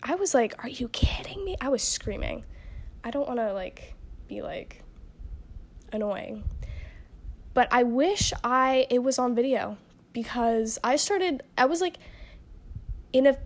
I 0.02 0.16
was 0.16 0.35
like, 0.35 0.62
are 0.62 0.68
you 0.68 0.88
kidding 0.88 1.44
me? 1.44 1.56
I 1.61 1.68
was 1.68 1.82
screaming. 1.82 2.44
I 3.04 3.11
don't 3.11 3.26
want 3.26 3.38
to, 3.38 3.52
like, 3.54 3.94
be 4.28 4.42
like 4.42 4.82
annoying. 5.92 6.44
But 7.54 7.68
I 7.71 7.85
wish 7.85 8.32
I, 8.42 8.87
it 8.90 9.02
was 9.02 9.18
on 9.18 9.35
video 9.35 9.78
because 10.12 10.78
I 10.83 10.97
started, 10.97 11.42
I 11.57 11.66
was 11.66 11.81
like 11.81 11.97
in 13.12 13.26
a, 13.26 13.37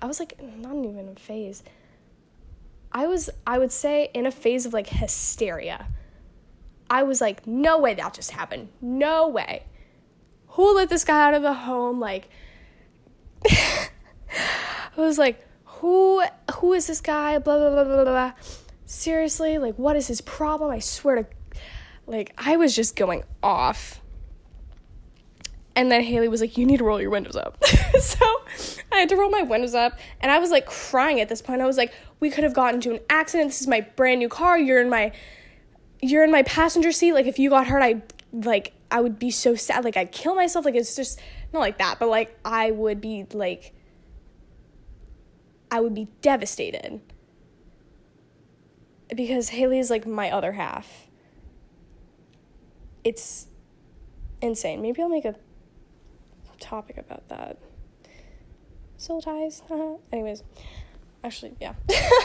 I 0.00 0.06
was 0.06 0.20
like 0.20 0.40
not 0.42 0.76
even 0.76 1.08
a 1.16 1.20
phase. 1.20 1.62
I 2.92 3.06
was, 3.06 3.30
I 3.46 3.58
would 3.58 3.72
say, 3.72 4.10
in 4.14 4.26
a 4.26 4.30
phase 4.30 4.66
of 4.66 4.72
like 4.72 4.88
hysteria. 4.88 5.88
I 6.88 7.02
was 7.02 7.20
like, 7.20 7.46
no 7.46 7.78
way 7.78 7.94
that 7.94 8.14
just 8.14 8.30
happened. 8.30 8.68
No 8.80 9.26
way. 9.28 9.64
Who 10.48 10.76
let 10.76 10.90
this 10.90 11.04
guy 11.04 11.26
out 11.26 11.34
of 11.34 11.42
the 11.42 11.52
home? 11.52 11.98
Like, 11.98 12.28
I 13.50 13.88
was 14.96 15.18
like, 15.18 15.44
who, 15.64 16.22
who 16.56 16.72
is 16.72 16.86
this 16.86 17.00
guy? 17.00 17.38
Blah, 17.38 17.58
blah, 17.58 17.70
blah, 17.70 17.84
blah, 17.84 18.04
blah. 18.04 18.32
Seriously? 18.86 19.58
Like, 19.58 19.76
what 19.76 19.96
is 19.96 20.06
his 20.06 20.20
problem? 20.20 20.70
I 20.70 20.78
swear 20.78 21.16
to, 21.16 21.26
like, 22.06 22.32
I 22.38 22.56
was 22.56 22.76
just 22.76 22.94
going 22.94 23.24
off. 23.42 24.00
And 25.76 25.90
then 25.90 26.02
Haley 26.02 26.28
was 26.28 26.40
like, 26.40 26.56
You 26.56 26.66
need 26.66 26.78
to 26.78 26.84
roll 26.84 27.00
your 27.00 27.10
windows 27.10 27.36
up. 27.36 27.64
so 28.00 28.24
I 28.92 28.98
had 28.98 29.08
to 29.08 29.16
roll 29.16 29.30
my 29.30 29.42
windows 29.42 29.74
up. 29.74 29.98
And 30.20 30.30
I 30.30 30.38
was 30.38 30.50
like 30.50 30.66
crying 30.66 31.20
at 31.20 31.28
this 31.28 31.42
point. 31.42 31.60
I 31.60 31.66
was 31.66 31.76
like, 31.76 31.92
We 32.20 32.30
could 32.30 32.44
have 32.44 32.54
gotten 32.54 32.76
into 32.76 32.92
an 32.92 33.00
accident. 33.10 33.50
This 33.50 33.60
is 33.60 33.66
my 33.66 33.80
brand 33.80 34.20
new 34.20 34.28
car. 34.28 34.58
You're 34.58 34.80
in 34.80 34.88
my 34.88 35.12
you're 36.00 36.24
in 36.24 36.30
my 36.30 36.42
passenger 36.42 36.92
seat. 36.92 37.12
Like 37.12 37.26
if 37.26 37.38
you 37.38 37.50
got 37.50 37.66
hurt, 37.66 37.82
I 37.82 38.02
like 38.32 38.72
I 38.90 39.00
would 39.00 39.18
be 39.18 39.30
so 39.30 39.54
sad. 39.54 39.84
Like 39.84 39.96
I'd 39.96 40.12
kill 40.12 40.34
myself. 40.34 40.64
Like 40.64 40.74
it's 40.74 40.94
just 40.94 41.20
not 41.52 41.60
like 41.60 41.78
that, 41.78 41.98
but 41.98 42.08
like 42.08 42.38
I 42.44 42.70
would 42.70 43.00
be 43.00 43.26
like 43.32 43.74
I 45.70 45.80
would 45.80 45.94
be 45.94 46.08
devastated. 46.22 47.00
Because 49.14 49.50
Haley 49.50 49.78
is 49.78 49.90
like 49.90 50.06
my 50.06 50.30
other 50.30 50.52
half. 50.52 51.08
It's 53.02 53.48
insane. 54.40 54.80
Maybe 54.82 55.02
I'll 55.02 55.08
make 55.08 55.24
a 55.24 55.34
topic 56.58 56.96
about 56.98 57.28
that. 57.28 57.58
Soul 58.96 59.20
ties. 59.20 59.62
anyways, 60.12 60.42
actually, 61.22 61.54
yeah. 61.60 61.74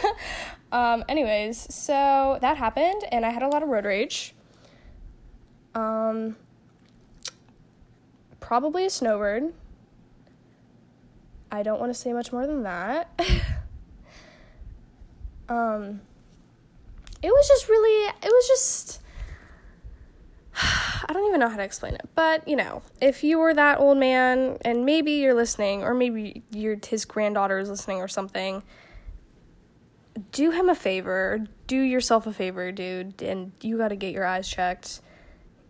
um, 0.72 1.04
anyways, 1.10 1.74
so 1.74 2.38
that 2.42 2.58
happened, 2.58 3.04
and 3.12 3.26
I 3.26 3.30
had 3.30 3.44
a 3.44 3.48
lot 3.48 3.64
of 3.64 3.70
road 3.70 3.86
rage. 3.86 4.34
Um, 5.76 6.36
probably 8.40 8.86
a 8.86 8.90
snowbird. 8.90 9.54
I 11.52 11.64
don't 11.64 11.80
want 11.80 11.92
to 11.92 12.00
say 12.00 12.14
much 12.14 12.32
more 12.32 12.46
than 12.46 12.64
that. 12.64 13.10
um, 15.50 16.02
it 17.22 17.32
was 17.32 17.48
just 17.48 17.68
really, 17.68 18.12
it 18.22 18.24
was 18.24 18.48
just 18.48 19.02
I 21.10 21.14
don't 21.14 21.28
even 21.28 21.40
know 21.40 21.50
how 21.50 21.58
to 21.58 21.64
explain 21.64 21.96
it, 21.96 22.08
but 22.14 22.48
you 22.48 22.56
know, 22.56 22.84
if 23.02 23.24
you 23.24 23.40
were 23.40 23.52
that 23.56 23.80
old 23.80 23.98
man 23.98 24.60
and 24.62 24.86
maybe 24.86 25.14
you're 25.14 25.34
listening, 25.34 25.82
or 25.82 25.96
maybe 25.96 26.44
your 26.52 26.78
his 26.86 27.04
granddaughter 27.04 27.58
is 27.58 27.68
listening 27.68 27.98
or 27.98 28.08
something, 28.08 28.62
do 30.32 30.52
him 30.52 30.70
a 30.70 30.76
favor, 30.76 31.48
do 31.66 31.80
yourself 31.82 32.28
a 32.28 32.32
favor, 32.32 32.72
dude, 32.72 33.24
and 33.24 33.54
you 33.62 33.76
got 33.76 33.88
to 33.88 33.96
get 33.96 34.14
your 34.14 34.24
eyes 34.24 34.48
checked 34.48 35.02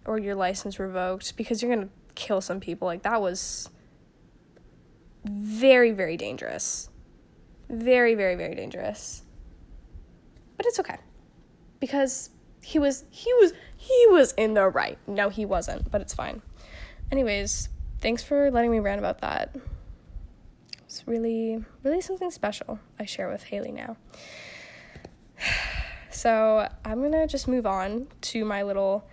or 0.03 0.19
your 0.19 0.35
license 0.35 0.77
revoked 0.77 1.37
because 1.37 1.61
you're 1.61 1.73
gonna 1.73 1.87
kill 2.15 2.41
some 2.41 2.59
people. 2.59 2.85
Like 2.85 3.03
that 3.03 3.21
was 3.21 3.69
very, 5.23 5.91
very 5.91 6.17
dangerous, 6.17 6.89
very, 7.69 8.13
very, 8.13 8.35
very 8.35 8.55
dangerous. 8.55 9.23
But 10.57 10.65
it's 10.65 10.81
okay 10.81 10.97
because 11.79 12.29
he 12.69 12.77
was 12.77 13.03
he 13.09 13.33
was 13.33 13.53
he 13.75 14.05
was 14.11 14.31
in 14.33 14.53
the 14.53 14.67
right. 14.69 14.99
No, 15.07 15.29
he 15.29 15.43
wasn't, 15.43 15.89
but 15.89 16.01
it's 16.01 16.13
fine. 16.13 16.43
Anyways, 17.11 17.67
thanks 17.99 18.21
for 18.21 18.51
letting 18.51 18.69
me 18.69 18.77
rant 18.77 18.99
about 18.99 19.21
that. 19.21 19.55
It's 20.83 21.07
really 21.07 21.65
really 21.81 21.99
something 21.99 22.29
special 22.29 22.79
I 22.99 23.05
share 23.05 23.27
with 23.27 23.43
Haley 23.43 23.71
now. 23.71 23.97
So, 26.11 26.67
I'm 26.83 26.99
going 26.99 27.11
to 27.11 27.27
just 27.27 27.47
move 27.47 27.67
on 27.67 28.07
to 28.21 28.43
my 28.43 28.63
little 28.63 29.07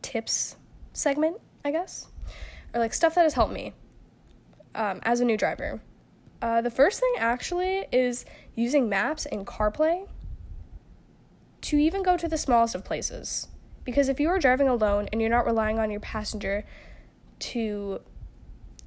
tips 0.00 0.56
segment, 0.94 1.40
I 1.62 1.70
guess. 1.70 2.08
Or 2.74 2.80
like 2.80 2.94
stuff 2.94 3.14
that 3.14 3.22
has 3.22 3.34
helped 3.34 3.52
me 3.52 3.74
um, 4.74 5.00
as 5.02 5.20
a 5.20 5.26
new 5.26 5.36
driver. 5.36 5.82
Uh, 6.40 6.62
the 6.62 6.70
first 6.70 7.00
thing 7.00 7.12
actually 7.18 7.84
is 7.92 8.24
using 8.56 8.88
maps 8.88 9.26
and 9.26 9.46
CarPlay 9.46 10.08
to 11.62 11.78
even 11.78 12.02
go 12.02 12.16
to 12.16 12.28
the 12.28 12.36
smallest 12.36 12.74
of 12.74 12.84
places. 12.84 13.48
Because 13.84 14.08
if 14.08 14.20
you 14.20 14.28
are 14.28 14.38
driving 14.38 14.68
alone 14.68 15.08
and 15.12 15.20
you're 15.20 15.30
not 15.30 15.46
relying 15.46 15.78
on 15.78 15.90
your 15.90 16.00
passenger 16.00 16.64
to 17.40 18.00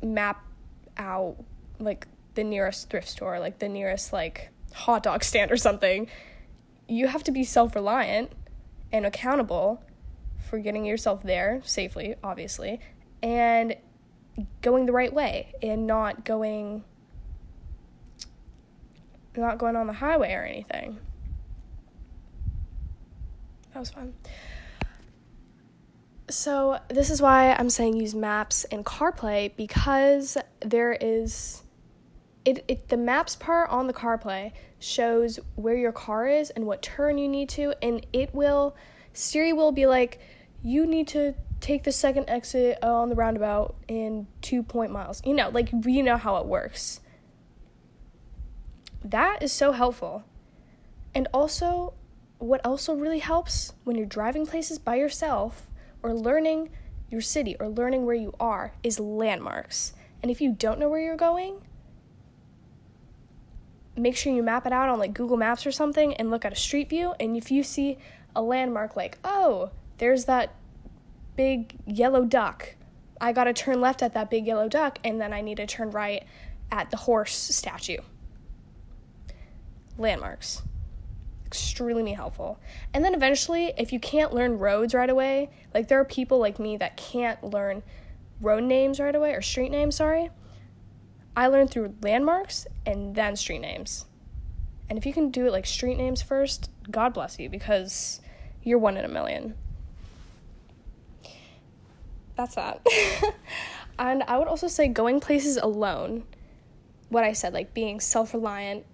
map 0.02 0.46
out 0.98 1.36
like 1.80 2.08
the 2.36 2.44
nearest 2.44 2.90
thrift 2.90 3.10
store, 3.10 3.40
like 3.40 3.60
the 3.60 3.70
nearest 3.70 4.14
like 4.14 4.50
hot 4.74 5.04
dog 5.04 5.24
stand 5.24 5.52
or 5.52 5.58
something, 5.58 6.08
you 6.88 7.08
have 7.08 7.24
to 7.24 7.32
be 7.32 7.44
self-reliant 7.44 8.32
and 8.92 9.06
accountable 9.06 9.84
for 10.50 10.60
getting 10.60 10.86
yourself 10.86 11.24
there 11.24 11.62
safely, 11.66 12.16
obviously, 12.24 12.80
and 13.24 13.76
going 14.62 14.86
the 14.86 14.92
right 14.92 15.14
way 15.14 15.54
and 15.62 15.88
not 15.88 16.24
going 16.26 16.84
not 19.36 19.58
going 19.58 19.76
on 19.76 19.88
the 19.88 19.94
highway 19.94 20.34
or 20.34 20.44
anything. 20.44 20.98
That 23.76 23.82
was 23.82 23.90
fun. 23.90 24.14
So, 26.30 26.80
this 26.88 27.10
is 27.10 27.22
why 27.22 27.52
I'm 27.52 27.70
saying 27.70 27.98
use 27.98 28.16
maps 28.16 28.64
and 28.72 28.86
CarPlay 28.86 29.54
because 29.58 30.38
there 30.62 30.94
is 30.94 31.62
it, 32.46 32.64
it 32.70 32.88
the 32.88 32.96
maps 32.96 33.36
part 33.36 33.70
on 33.70 33.88
the 33.88 33.94
CarPlay 33.94 34.54
shows 34.80 35.42
where 35.56 35.76
your 35.76 35.92
car 35.92 36.26
is 36.26 36.52
and 36.52 36.66
what 36.66 36.82
turn 36.82 37.18
you 37.18 37.28
need 37.28 37.50
to 37.50 37.74
and 37.84 38.06
it 38.14 38.34
will 38.34 38.78
Siri 39.12 39.52
will 39.52 39.74
be 39.74 39.88
like 39.88 40.22
you 40.64 40.88
need 40.88 41.10
to 41.10 41.36
take 41.60 41.84
the 41.84 41.92
second 41.92 42.30
exit 42.30 42.82
on 42.82 43.10
the 43.10 43.16
roundabout 43.16 43.76
in 43.90 44.28
2 44.42 44.64
point 44.64 44.94
miles. 44.94 45.22
You 45.26 45.34
know, 45.34 45.50
like 45.50 45.70
we 45.74 46.02
know 46.02 46.16
how 46.16 46.38
it 46.38 46.46
works. 46.46 47.02
That 49.04 49.44
is 49.44 49.52
so 49.52 49.74
helpful. 49.74 50.24
And 51.14 51.28
also 51.34 51.94
what 52.40 52.66
also 52.66 52.94
really 52.94 53.20
helps 53.20 53.74
when 53.84 53.96
you're 53.96 54.06
driving 54.06 54.46
places 54.46 54.78
by 54.78 54.96
yourself 54.96 55.68
or 56.04 56.14
learning 56.14 56.70
your 57.10 57.22
city 57.22 57.56
or 57.60 57.68
learning 57.68 58.06
where 58.06 58.16
you 58.16 58.34
are 58.40 58.74
is 58.84 59.00
landmarks. 59.00 59.94
And 60.22 60.32
if 60.32 60.42
you 60.42 60.52
don't 60.52 60.80
know 60.80 60.90
where 60.90 61.02
you're 61.02 61.16
going, 61.16 61.62
make 63.96 64.16
sure 64.16 64.34
you 64.34 64.44
map 64.44 64.66
it 64.66 64.74
out 64.74 64.90
on 64.90 65.00
like 65.00 65.14
Google 65.14 65.38
Maps 65.38 65.66
or 65.66 65.72
something 65.72 66.14
and 66.16 66.30
look 66.30 66.46
at 66.46 66.52
a 66.52 66.56
street 66.56 66.90
view. 66.90 67.14
And 67.20 67.38
if 67.38 67.52
you 67.52 67.64
see 67.64 67.98
a 68.36 68.42
landmark 68.42 68.96
like, 68.96 69.18
oh, 69.24 69.72
there's 69.98 70.26
that 70.26 70.56
big 71.36 71.76
yellow 71.86 72.26
duck, 72.26 72.76
I 73.22 73.32
gotta 73.32 73.54
turn 73.54 73.80
left 73.80 74.04
at 74.04 74.14
that 74.14 74.30
big 74.30 74.46
yellow 74.46 74.68
duck 74.68 75.00
and 75.04 75.22
then 75.22 75.32
I 75.32 75.42
need 75.42 75.58
to 75.58 75.68
turn 75.68 75.92
right 75.92 76.26
at 76.72 76.92
the 76.92 76.98
horse 76.98 77.34
statue. 77.34 78.00
Landmarks. 79.98 80.64
Extremely 81.56 82.12
helpful. 82.12 82.60
And 82.94 83.04
then 83.06 83.14
eventually, 83.14 83.72
if 83.78 83.94
you 83.94 84.00
can't 84.00 84.34
learn 84.34 84.60
roads 84.60 84.94
right 84.94 85.10
away, 85.10 85.50
like 85.74 85.88
there 85.88 85.98
are 86.02 86.06
people 86.06 86.38
like 86.38 86.60
me 86.60 86.76
that 86.76 86.98
can't 86.98 87.42
learn 87.42 87.82
road 88.42 88.66
names 88.66 89.00
right 89.00 89.16
away 89.16 89.34
or 89.34 89.42
street 89.42 89.70
names, 89.70 89.96
sorry. 89.96 90.32
I 91.34 91.48
learned 91.48 91.72
through 91.72 91.96
landmarks 92.02 92.68
and 92.86 93.16
then 93.16 93.38
street 93.38 93.60
names. 93.60 94.06
And 94.90 94.98
if 94.98 95.06
you 95.06 95.14
can 95.14 95.32
do 95.32 95.48
it 95.48 95.52
like 95.54 95.66
street 95.66 95.98
names 95.98 96.22
first, 96.22 96.70
God 96.92 97.14
bless 97.14 97.40
you 97.40 97.48
because 97.50 98.20
you're 98.62 98.78
one 98.78 98.98
in 98.98 99.06
a 99.06 99.10
million. 99.10 99.56
That's 102.36 102.56
that. 102.56 102.86
and 104.00 104.24
I 104.24 104.38
would 104.38 104.50
also 104.50 104.68
say 104.68 104.90
going 104.90 105.22
places 105.22 105.56
alone, 105.56 106.24
what 107.08 107.24
I 107.24 107.32
said, 107.32 107.54
like 107.54 107.74
being 107.74 108.02
self 108.02 108.34
reliant 108.34 108.86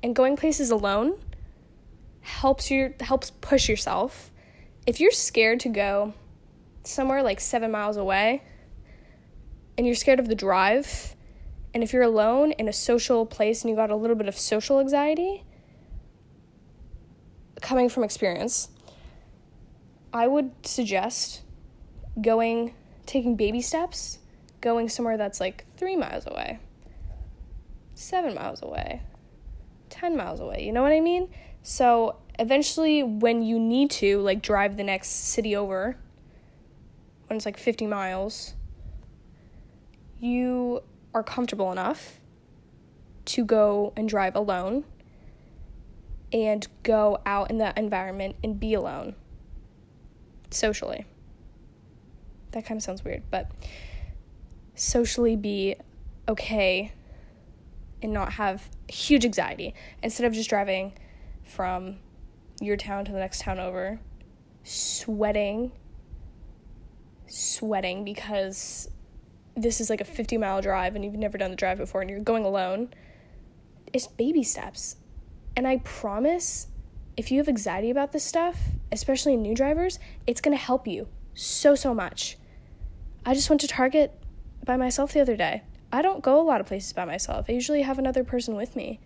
and 0.00 0.14
going 0.14 0.36
places 0.36 0.70
alone 0.70 1.18
helps 2.28 2.70
you 2.70 2.94
helps 3.00 3.30
push 3.30 3.68
yourself. 3.68 4.30
If 4.86 5.00
you're 5.00 5.10
scared 5.10 5.60
to 5.60 5.68
go 5.68 6.14
somewhere 6.84 7.22
like 7.22 7.40
7 7.40 7.70
miles 7.70 7.96
away 7.96 8.42
and 9.76 9.86
you're 9.86 9.96
scared 9.96 10.20
of 10.20 10.28
the 10.28 10.34
drive, 10.34 11.16
and 11.74 11.82
if 11.82 11.92
you're 11.92 12.02
alone 12.02 12.52
in 12.52 12.68
a 12.68 12.72
social 12.72 13.26
place 13.26 13.62
and 13.62 13.70
you 13.70 13.76
got 13.76 13.90
a 13.90 13.96
little 13.96 14.16
bit 14.16 14.28
of 14.28 14.38
social 14.38 14.78
anxiety, 14.80 15.44
coming 17.60 17.88
from 17.88 18.04
experience, 18.04 18.68
I 20.12 20.26
would 20.26 20.50
suggest 20.66 21.42
going, 22.20 22.74
taking 23.06 23.36
baby 23.36 23.60
steps, 23.60 24.18
going 24.60 24.88
somewhere 24.88 25.16
that's 25.16 25.40
like 25.40 25.64
three 25.76 25.96
miles 25.96 26.26
away, 26.26 26.58
seven 27.94 28.34
miles 28.34 28.62
away, 28.62 29.02
10 29.90 30.16
miles 30.16 30.40
away. 30.40 30.64
You 30.64 30.72
know 30.72 30.82
what 30.82 30.92
I 30.92 31.00
mean? 31.00 31.28
So 31.70 32.16
eventually, 32.38 33.02
when 33.02 33.42
you 33.42 33.58
need 33.58 33.90
to, 33.90 34.20
like, 34.20 34.40
drive 34.40 34.78
the 34.78 34.84
next 34.84 35.08
city 35.10 35.54
over, 35.54 35.98
when 37.26 37.36
it's 37.36 37.44
like 37.44 37.58
50 37.58 37.86
miles, 37.86 38.54
you 40.18 40.80
are 41.12 41.22
comfortable 41.22 41.70
enough 41.70 42.20
to 43.26 43.44
go 43.44 43.92
and 43.98 44.08
drive 44.08 44.34
alone 44.34 44.84
and 46.32 46.66
go 46.84 47.18
out 47.26 47.50
in 47.50 47.58
that 47.58 47.76
environment 47.76 48.36
and 48.42 48.58
be 48.58 48.72
alone 48.72 49.14
socially. 50.50 51.04
That 52.52 52.64
kind 52.64 52.78
of 52.78 52.82
sounds 52.82 53.04
weird, 53.04 53.24
but 53.30 53.50
socially 54.74 55.36
be 55.36 55.76
okay 56.26 56.92
and 58.00 58.14
not 58.14 58.32
have 58.32 58.70
huge 58.88 59.26
anxiety 59.26 59.74
instead 60.02 60.26
of 60.26 60.32
just 60.32 60.48
driving 60.48 60.94
from 61.48 61.96
your 62.60 62.76
town 62.76 63.04
to 63.04 63.12
the 63.12 63.18
next 63.18 63.40
town 63.40 63.58
over, 63.58 64.00
sweating, 64.64 65.72
sweating 67.26 68.04
because 68.04 68.90
this 69.56 69.80
is 69.80 69.90
like 69.90 70.00
a 70.00 70.04
50 70.04 70.38
mile 70.38 70.60
drive 70.60 70.94
and 70.94 71.04
you've 71.04 71.14
never 71.14 71.38
done 71.38 71.50
the 71.50 71.56
drive 71.56 71.78
before 71.78 72.00
and 72.00 72.10
you're 72.10 72.20
going 72.20 72.44
alone. 72.44 72.90
It's 73.92 74.06
baby 74.06 74.42
steps. 74.42 74.96
And 75.56 75.66
I 75.66 75.78
promise 75.78 76.68
if 77.16 77.32
you 77.32 77.38
have 77.38 77.48
anxiety 77.48 77.90
about 77.90 78.12
this 78.12 78.24
stuff, 78.24 78.58
especially 78.92 79.36
new 79.36 79.54
drivers, 79.54 79.98
it's 80.26 80.40
going 80.40 80.56
to 80.56 80.62
help 80.62 80.86
you 80.86 81.08
so, 81.34 81.74
so 81.74 81.92
much. 81.92 82.38
I 83.26 83.34
just 83.34 83.50
went 83.50 83.60
to 83.62 83.68
Target 83.68 84.12
by 84.64 84.76
myself 84.76 85.12
the 85.12 85.20
other 85.20 85.36
day. 85.36 85.62
I 85.90 86.02
don't 86.02 86.22
go 86.22 86.40
a 86.40 86.44
lot 86.44 86.60
of 86.60 86.66
places 86.66 86.92
by 86.92 87.04
myself. 87.04 87.46
I 87.48 87.52
usually 87.52 87.82
have 87.82 87.98
another 87.98 88.22
person 88.22 88.54
with 88.54 88.76
me. 88.76 89.00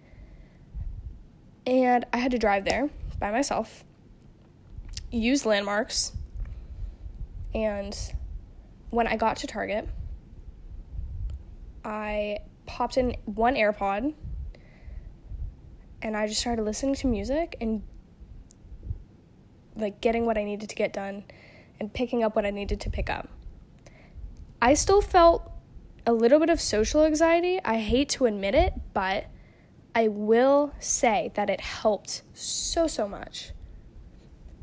And 1.67 2.05
I 2.13 2.19
had 2.19 2.33
to 2.33 2.39
drive 2.39 2.65
there 2.65 2.91
by 3.19 3.31
myself, 3.31 3.85
use 5.11 5.47
landmarks, 5.47 6.13
and 7.55 7.97
when 8.91 9.07
I 9.07 9.17
got 9.17 9.37
to 9.39 9.47
Target, 9.47 9.89
I 11.85 12.39
popped 12.67 12.97
in 12.97 13.17
one 13.25 13.55
AirPod 13.55 14.15
and 16.01 16.17
I 16.17 16.27
just 16.27 16.41
started 16.41 16.63
listening 16.63 16.95
to 16.97 17.07
music 17.07 17.57
and 17.61 17.83
like 19.77 20.01
getting 20.01 20.27
what 20.27 20.37
I 20.37 20.45
needed 20.45 20.69
to 20.69 20.75
get 20.75 20.93
done 20.93 21.25
and 21.81 21.93
picking 21.93 22.23
up 22.23 22.37
what 22.37 22.45
I 22.45 22.51
needed 22.51 22.81
to 22.81 22.91
pick 22.91 23.09
up. 23.09 23.29
I 24.61 24.75
still 24.75 25.01
felt 25.01 25.51
a 26.07 26.13
little 26.13 26.39
bit 26.39 26.51
of 26.51 26.61
social 26.61 27.05
anxiety. 27.05 27.61
I 27.65 27.79
hate 27.79 28.09
to 28.11 28.27
admit 28.27 28.55
it, 28.55 28.75
but 28.93 29.27
I 29.95 30.09
will 30.09 30.73
say 30.79 31.31
that 31.35 31.51
it 31.51 31.61
helped 31.61 32.23
so, 32.33 32.87
so 32.87 33.07
much. 33.07 33.53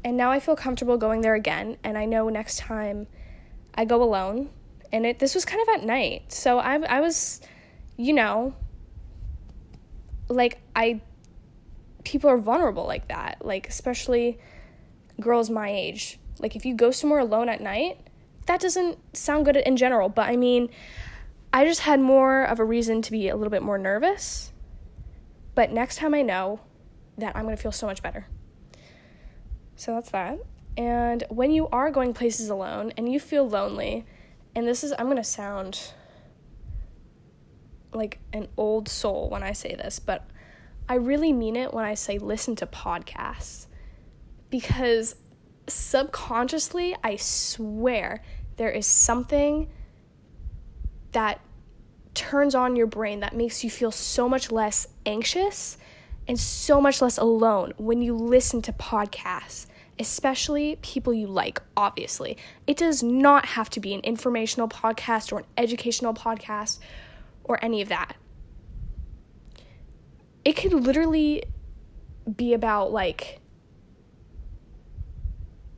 And 0.03 0.17
now 0.17 0.31
I 0.31 0.39
feel 0.39 0.55
comfortable 0.55 0.97
going 0.97 1.21
there 1.21 1.35
again. 1.35 1.77
And 1.83 1.97
I 1.97 2.05
know 2.05 2.29
next 2.29 2.59
time 2.59 3.07
I 3.75 3.85
go 3.85 4.01
alone, 4.01 4.49
and 4.91 5.05
it 5.05 5.19
this 5.19 5.35
was 5.35 5.45
kind 5.45 5.61
of 5.61 5.69
at 5.75 5.85
night. 5.85 6.31
So 6.31 6.59
I 6.59 6.75
I 6.75 7.01
was, 7.01 7.41
you 7.97 8.13
know, 8.13 8.55
like 10.27 10.59
I 10.75 11.01
people 12.03 12.29
are 12.29 12.37
vulnerable 12.37 12.87
like 12.87 13.07
that. 13.09 13.45
Like 13.45 13.67
especially 13.67 14.39
girls 15.19 15.49
my 15.49 15.69
age. 15.69 16.17
Like 16.39 16.55
if 16.55 16.65
you 16.65 16.73
go 16.73 16.91
somewhere 16.91 17.19
alone 17.19 17.49
at 17.49 17.61
night, 17.61 17.99
that 18.47 18.61
doesn't 18.61 18.97
sound 19.15 19.45
good 19.45 19.57
in 19.57 19.77
general, 19.77 20.09
but 20.09 20.27
I 20.27 20.37
mean, 20.37 20.69
I 21.51 21.65
just 21.65 21.81
had 21.81 21.99
more 21.99 22.43
of 22.43 22.59
a 22.59 22.65
reason 22.65 23.01
to 23.03 23.11
be 23.11 23.27
a 23.29 23.35
little 23.35 23.51
bit 23.51 23.61
more 23.61 23.77
nervous. 23.77 24.48
But 25.59 25.73
next 25.73 25.97
time 25.97 26.13
I 26.13 26.21
know 26.21 26.61
that 27.17 27.35
I'm 27.35 27.43
going 27.43 27.53
to 27.53 27.61
feel 27.61 27.73
so 27.73 27.85
much 27.85 28.01
better. 28.01 28.27
So 29.75 29.93
that's 29.93 30.09
that. 30.11 30.39
And 30.77 31.25
when 31.27 31.51
you 31.51 31.67
are 31.67 31.91
going 31.91 32.13
places 32.13 32.47
alone 32.47 32.93
and 32.95 33.11
you 33.11 33.19
feel 33.19 33.45
lonely, 33.45 34.05
and 34.55 34.65
this 34.65 34.85
is, 34.85 34.93
I'm 34.97 35.07
going 35.07 35.17
to 35.17 35.23
sound 35.25 35.91
like 37.91 38.19
an 38.31 38.47
old 38.55 38.87
soul 38.87 39.29
when 39.29 39.43
I 39.43 39.51
say 39.51 39.75
this, 39.75 39.99
but 39.99 40.29
I 40.87 40.95
really 40.95 41.33
mean 41.33 41.57
it 41.57 41.73
when 41.73 41.83
I 41.83 41.93
say 41.93 42.19
listen 42.19 42.55
to 42.55 42.65
podcasts. 42.65 43.67
Because 44.49 45.17
subconsciously, 45.67 46.95
I 47.03 47.17
swear, 47.17 48.23
there 48.55 48.71
is 48.71 48.87
something 48.87 49.69
that 51.11 51.41
turns 52.19 52.53
on 52.53 52.75
your 52.75 52.87
brain 52.87 53.21
that 53.21 53.35
makes 53.35 53.63
you 53.63 53.69
feel 53.69 53.91
so 53.91 54.27
much 54.27 54.51
less 54.51 54.87
anxious 55.05 55.77
and 56.27 56.39
so 56.39 56.81
much 56.81 57.01
less 57.01 57.17
alone 57.17 57.73
when 57.77 58.01
you 58.01 58.13
listen 58.13 58.61
to 58.61 58.73
podcasts 58.73 59.65
especially 59.99 60.77
people 60.81 61.13
you 61.13 61.27
like, 61.27 61.61
obviously. 61.75 62.37
It 62.65 62.77
does 62.77 63.03
not 63.03 63.45
have 63.45 63.69
to 63.71 63.79
be 63.79 63.93
an 63.93 63.99
informational 64.01 64.69
podcast 64.69 65.33
or 65.33 65.39
an 65.39 65.45
educational 65.57 66.13
podcast 66.13 66.79
or 67.43 67.63
any 67.63 67.81
of 67.81 67.89
that. 67.89 68.15
It 70.45 70.53
could 70.53 70.73
literally 70.73 71.43
be 72.33 72.53
about 72.53 72.93
like 72.93 73.41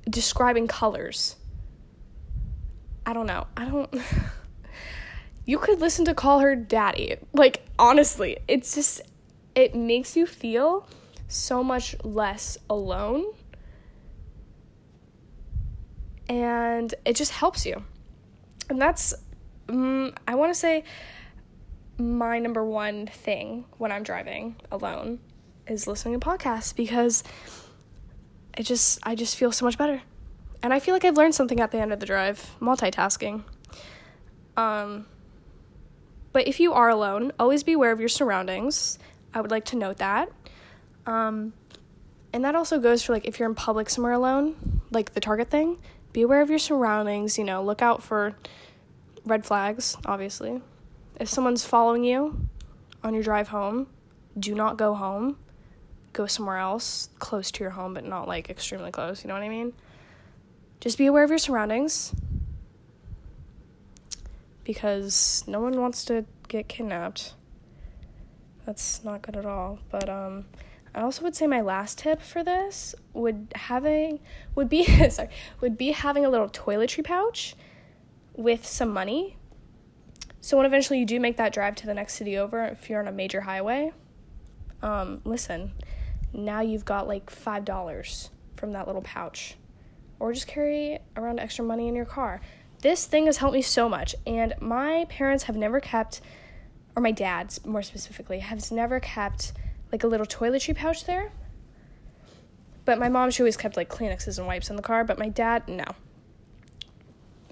describing 0.08 0.68
colors. 0.68 1.36
I 3.06 3.14
don't 3.14 3.26
know. 3.26 3.48
I 3.58 3.66
don't. 3.66 3.94
you 5.46 5.58
could 5.58 5.80
listen 5.80 6.06
to 6.06 6.14
Call 6.14 6.40
Her 6.40 6.56
Daddy. 6.56 7.18
Like, 7.34 7.66
honestly, 7.80 8.38
it's 8.48 8.76
just, 8.76 9.02
it 9.56 9.76
makes 9.76 10.16
you 10.16 10.26
feel 10.26 10.88
so 11.28 11.64
much 11.64 11.96
less 12.04 12.58
alone 12.70 13.26
and 16.28 16.94
it 17.06 17.16
just 17.16 17.32
helps 17.32 17.66
you. 17.66 17.84
And 18.70 18.82
that's, 18.82 19.14
um, 19.68 20.14
I 20.28 20.36
want 20.36 20.54
to 20.54 20.60
say, 20.60 20.84
my 21.98 22.40
number 22.40 22.64
one 22.64 23.08
thing 23.08 23.66
when 23.78 23.92
I'm 23.92 24.04
driving 24.04 24.56
alone 24.72 25.20
is 25.68 25.88
listening 25.88 26.20
to 26.20 26.26
podcasts 26.26 26.76
because 26.76 27.24
it 28.58 28.64
just, 28.64 29.00
I 29.04 29.16
just 29.16 29.36
feel 29.36 29.52
so 29.52 29.66
much 29.66 29.78
better. 29.78 30.02
And 30.64 30.74
I 30.74 30.80
feel 30.80 30.94
like 30.94 31.04
I've 31.04 31.18
learned 31.18 31.36
something 31.36 31.60
at 31.60 31.72
the 31.72 31.80
end 31.80 31.92
of 31.92 32.00
the 32.00 32.06
drive 32.06 32.56
multitasking. 32.60 33.44
Um, 34.56 35.06
but 36.34 36.48
if 36.48 36.60
you 36.60 36.74
are 36.74 36.90
alone, 36.90 37.32
always 37.40 37.64
be 37.64 37.74
aware 37.74 37.92
of 37.92 38.00
your 38.00 38.10
surroundings. 38.10 38.98
I 39.34 39.42
would 39.42 39.52
like 39.52 39.66
to 39.66 39.76
note 39.76 39.98
that. 39.98 40.32
Um, 41.06 41.54
and 42.34 42.46
that 42.46 42.56
also 42.56 42.80
goes 42.80 43.04
for 43.04 43.14
like 43.14 43.26
if 43.26 43.40
you're 43.40 43.50
in 43.50 43.56
public 43.56 43.90
somewhere 43.90 44.14
alone, 44.14 44.82
like 44.92 45.14
the 45.14 45.20
Target 45.20 45.50
thing, 45.50 45.78
be 46.14 46.22
aware 46.22 46.42
of 46.42 46.50
your 46.50 46.60
surroundings, 46.60 47.38
you 47.38 47.44
know, 47.44 47.64
look 47.64 47.82
out 47.82 48.02
for 48.02 48.36
red 49.26 49.46
flags, 49.46 49.98
obviously. 50.06 50.62
If 51.20 51.30
someone's 51.30 51.66
following 51.66 52.04
you 52.04 52.48
on 53.04 53.14
your 53.14 53.24
drive 53.24 53.50
home, 53.50 53.88
do 54.38 54.56
not 54.56 54.78
go 54.78 54.94
home. 54.94 55.38
Go 56.14 56.26
somewhere 56.26 56.58
else 56.58 57.10
close 57.20 57.52
to 57.52 57.64
your 57.64 57.72
home, 57.72 57.94
but 57.94 58.06
not 58.06 58.28
like 58.28 58.50
extremely 58.50 58.92
close, 58.92 59.24
you 59.24 59.28
know 59.28 59.34
what 59.34 59.44
I 59.44 59.50
mean? 59.50 59.74
Just 60.80 60.98
be 60.98 61.06
aware 61.06 61.24
of 61.24 61.30
your 61.30 61.40
surroundings 61.40 62.14
because 64.72 65.44
no 65.48 65.60
one 65.60 65.80
wants 65.80 66.06
to 66.06 66.24
get 66.48 66.70
kidnapped. 66.70 67.34
That's 68.66 69.04
not 69.04 69.22
good 69.22 69.36
at 69.36 69.46
all. 69.46 69.80
But 69.90 70.10
um 70.10 70.46
I 70.96 71.02
also 71.02 71.24
would 71.24 71.36
say 71.36 71.46
my 71.48 71.62
last 71.62 72.00
tip 72.00 72.22
for 72.22 72.44
this 72.44 72.96
would 73.14 73.52
having 73.56 74.20
would 74.56 74.70
be 74.70 74.84
sorry, 75.10 75.30
would 75.60 75.78
be 75.78 75.92
having 75.92 76.26
a 76.26 76.30
little 76.30 76.48
toiletry 76.48 77.04
pouch 77.04 77.56
with 78.36 78.66
some 78.66 78.94
money. 78.94 79.38
So 80.40 80.56
when 80.56 80.66
eventually 80.66 81.00
you 81.00 81.06
do 81.06 81.20
make 81.20 81.38
that 81.38 81.54
drive 81.54 81.76
to 81.76 81.86
the 81.86 81.94
next 81.94 82.14
city 82.16 82.38
over, 82.38 82.64
if 82.64 82.90
you're 82.90 83.00
on 83.00 83.08
a 83.08 83.12
major 83.12 83.42
highway, 83.42 83.92
um, 84.82 85.22
listen, 85.26 85.74
now 86.34 86.62
you've 86.62 86.86
got 86.86 87.08
like 87.08 87.30
five 87.30 87.66
dollars 87.66 88.30
from 88.56 88.72
that 88.72 88.88
little 88.88 89.02
pouch. 89.02 89.58
Or 90.20 90.32
just 90.32 90.48
carry 90.48 91.00
around 91.18 91.40
extra 91.40 91.66
money 91.66 91.88
in 91.88 91.96
your 91.96 92.06
car. 92.06 92.42
This 92.82 93.06
thing 93.06 93.28
has 93.28 93.38
helped 93.38 93.54
me 93.54 93.62
so 93.62 93.88
much, 93.88 94.16
and 94.26 94.56
my 94.60 95.06
parents 95.08 95.44
have 95.44 95.56
never 95.56 95.80
kept, 95.80 96.20
or 96.96 97.02
my 97.02 97.12
dad's 97.12 97.64
more 97.66 97.84
specifically, 97.84 98.40
has 98.40 98.72
never 98.72 99.00
kept 99.00 99.54
like 99.92 100.04
a 100.04 100.08
little 100.08 100.26
toiletry 100.26 100.76
pouch 100.76 101.06
there. 101.06 101.32
But 102.84 102.98
my 102.98 103.10
mom, 103.10 103.30
she 103.30 103.44
always 103.44 103.58
kept 103.58 103.78
like 103.78 103.90
Kleenexes 103.90 104.40
and 104.40 104.48
wipes 104.48 104.70
in 104.72 104.76
the 104.76 104.82
car, 104.82 105.04
but 105.04 105.20
my 105.20 105.30
dad, 105.30 105.68
no. 105.68 105.86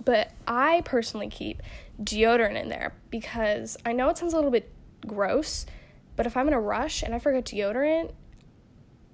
But 0.04 0.32
I 0.48 0.82
personally 0.86 1.28
keep 1.28 1.62
deodorant 2.02 2.60
in 2.60 2.70
there 2.70 2.94
because 3.12 3.78
I 3.86 3.92
know 3.92 4.10
it 4.10 4.18
sounds 4.18 4.34
a 4.34 4.36
little 4.36 4.50
bit 4.50 4.72
gross, 5.06 5.68
but 6.16 6.26
if 6.26 6.36
I'm 6.36 6.48
in 6.48 6.54
a 6.54 6.60
rush 6.60 7.04
and 7.04 7.14
I 7.14 7.20
forget 7.20 7.46
deodorant 7.46 8.14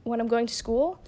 when 0.03 0.21
I'm 0.21 0.27
going 0.29 0.47
to 0.47 0.53
school, 0.53 1.03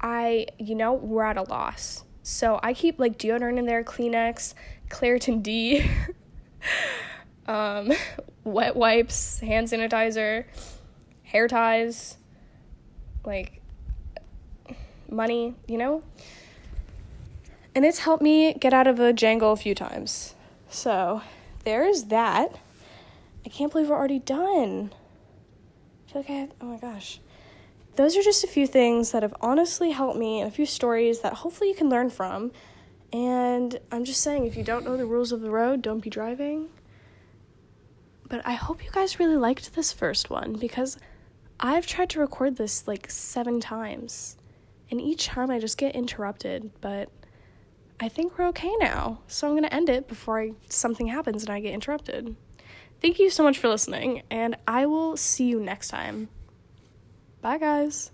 I, 0.00 0.46
you 0.58 0.74
know, 0.74 0.92
we're 0.92 1.24
at 1.24 1.36
a 1.36 1.42
loss. 1.42 2.04
So 2.28 2.60
I 2.62 2.74
keep 2.74 2.98
like 3.00 3.16
deodorant 3.16 3.56
in 3.56 3.64
there, 3.64 3.82
Kleenex, 3.82 4.52
Claritin 4.90 5.42
D, 5.42 5.82
um, 7.46 7.90
wet 8.44 8.76
wipes, 8.76 9.40
hand 9.40 9.68
sanitizer, 9.68 10.44
hair 11.22 11.48
ties, 11.48 12.18
like 13.24 13.62
money, 15.10 15.54
you 15.66 15.78
know? 15.78 16.02
And 17.74 17.86
it's 17.86 18.00
helped 18.00 18.22
me 18.22 18.52
get 18.52 18.74
out 18.74 18.86
of 18.86 19.00
a 19.00 19.14
jangle 19.14 19.52
a 19.52 19.56
few 19.56 19.74
times. 19.74 20.34
So 20.68 21.22
there's 21.64 22.04
that. 22.04 22.56
I 23.46 23.48
can't 23.48 23.72
believe 23.72 23.88
we're 23.88 23.96
already 23.96 24.18
done. 24.18 24.92
I 26.06 26.12
feel 26.12 26.22
like 26.22 26.30
I 26.30 26.34
have, 26.34 26.50
oh 26.60 26.66
my 26.66 26.76
gosh. 26.76 27.20
Those 27.98 28.16
are 28.16 28.22
just 28.22 28.44
a 28.44 28.46
few 28.46 28.68
things 28.68 29.10
that 29.10 29.24
have 29.24 29.34
honestly 29.40 29.90
helped 29.90 30.16
me 30.16 30.40
and 30.40 30.46
a 30.46 30.54
few 30.54 30.66
stories 30.66 31.18
that 31.22 31.32
hopefully 31.32 31.70
you 31.70 31.74
can 31.74 31.88
learn 31.88 32.10
from. 32.10 32.52
And 33.12 33.76
I'm 33.90 34.04
just 34.04 34.22
saying, 34.22 34.46
if 34.46 34.56
you 34.56 34.62
don't 34.62 34.84
know 34.84 34.96
the 34.96 35.04
rules 35.04 35.32
of 35.32 35.40
the 35.40 35.50
road, 35.50 35.82
don't 35.82 35.98
be 35.98 36.08
driving. 36.08 36.68
But 38.28 38.46
I 38.46 38.52
hope 38.52 38.84
you 38.84 38.90
guys 38.92 39.18
really 39.18 39.36
liked 39.36 39.74
this 39.74 39.90
first 39.92 40.30
one 40.30 40.52
because 40.52 40.96
I've 41.58 41.88
tried 41.88 42.08
to 42.10 42.20
record 42.20 42.54
this 42.54 42.86
like 42.86 43.10
seven 43.10 43.58
times. 43.58 44.36
And 44.92 45.00
each 45.00 45.26
time 45.26 45.50
I 45.50 45.58
just 45.58 45.76
get 45.76 45.96
interrupted, 45.96 46.70
but 46.80 47.10
I 47.98 48.08
think 48.08 48.38
we're 48.38 48.46
okay 48.50 48.76
now. 48.78 49.22
So 49.26 49.48
I'm 49.48 49.54
going 49.54 49.64
to 49.64 49.74
end 49.74 49.88
it 49.88 50.06
before 50.06 50.40
I, 50.40 50.52
something 50.68 51.08
happens 51.08 51.42
and 51.42 51.50
I 51.50 51.58
get 51.58 51.74
interrupted. 51.74 52.36
Thank 53.02 53.18
you 53.18 53.28
so 53.28 53.42
much 53.42 53.58
for 53.58 53.68
listening, 53.68 54.22
and 54.30 54.56
I 54.68 54.86
will 54.86 55.16
see 55.16 55.46
you 55.46 55.58
next 55.58 55.88
time. 55.88 56.28
Bye, 57.40 57.58
guys. 57.58 58.10